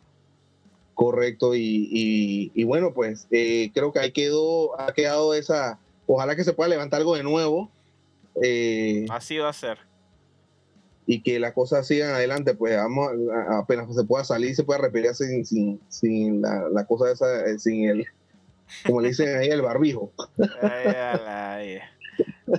[0.94, 6.44] Correcto, y, y, bueno, pues eh, creo que ahí quedó, ha quedado esa, ojalá que
[6.44, 7.70] se pueda levantar algo de nuevo.
[8.42, 9.78] Eh, Así va a ser.
[11.10, 13.10] Y que las cosas sigan adelante, pues vamos,
[13.50, 17.58] apenas se pueda salir, se pueda repetir sin, sin, sin la, la, cosa esa, eh,
[17.58, 18.06] sin el,
[18.84, 20.12] como le dicen ahí, el barbijo.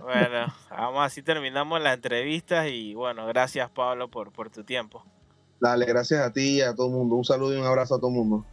[0.02, 5.06] bueno, vamos así terminamos la entrevista y bueno, gracias Pablo por, por tu tiempo.
[5.60, 7.16] Dale, gracias a ti y a todo el mundo.
[7.16, 8.46] Un saludo y un abrazo a todo el mundo.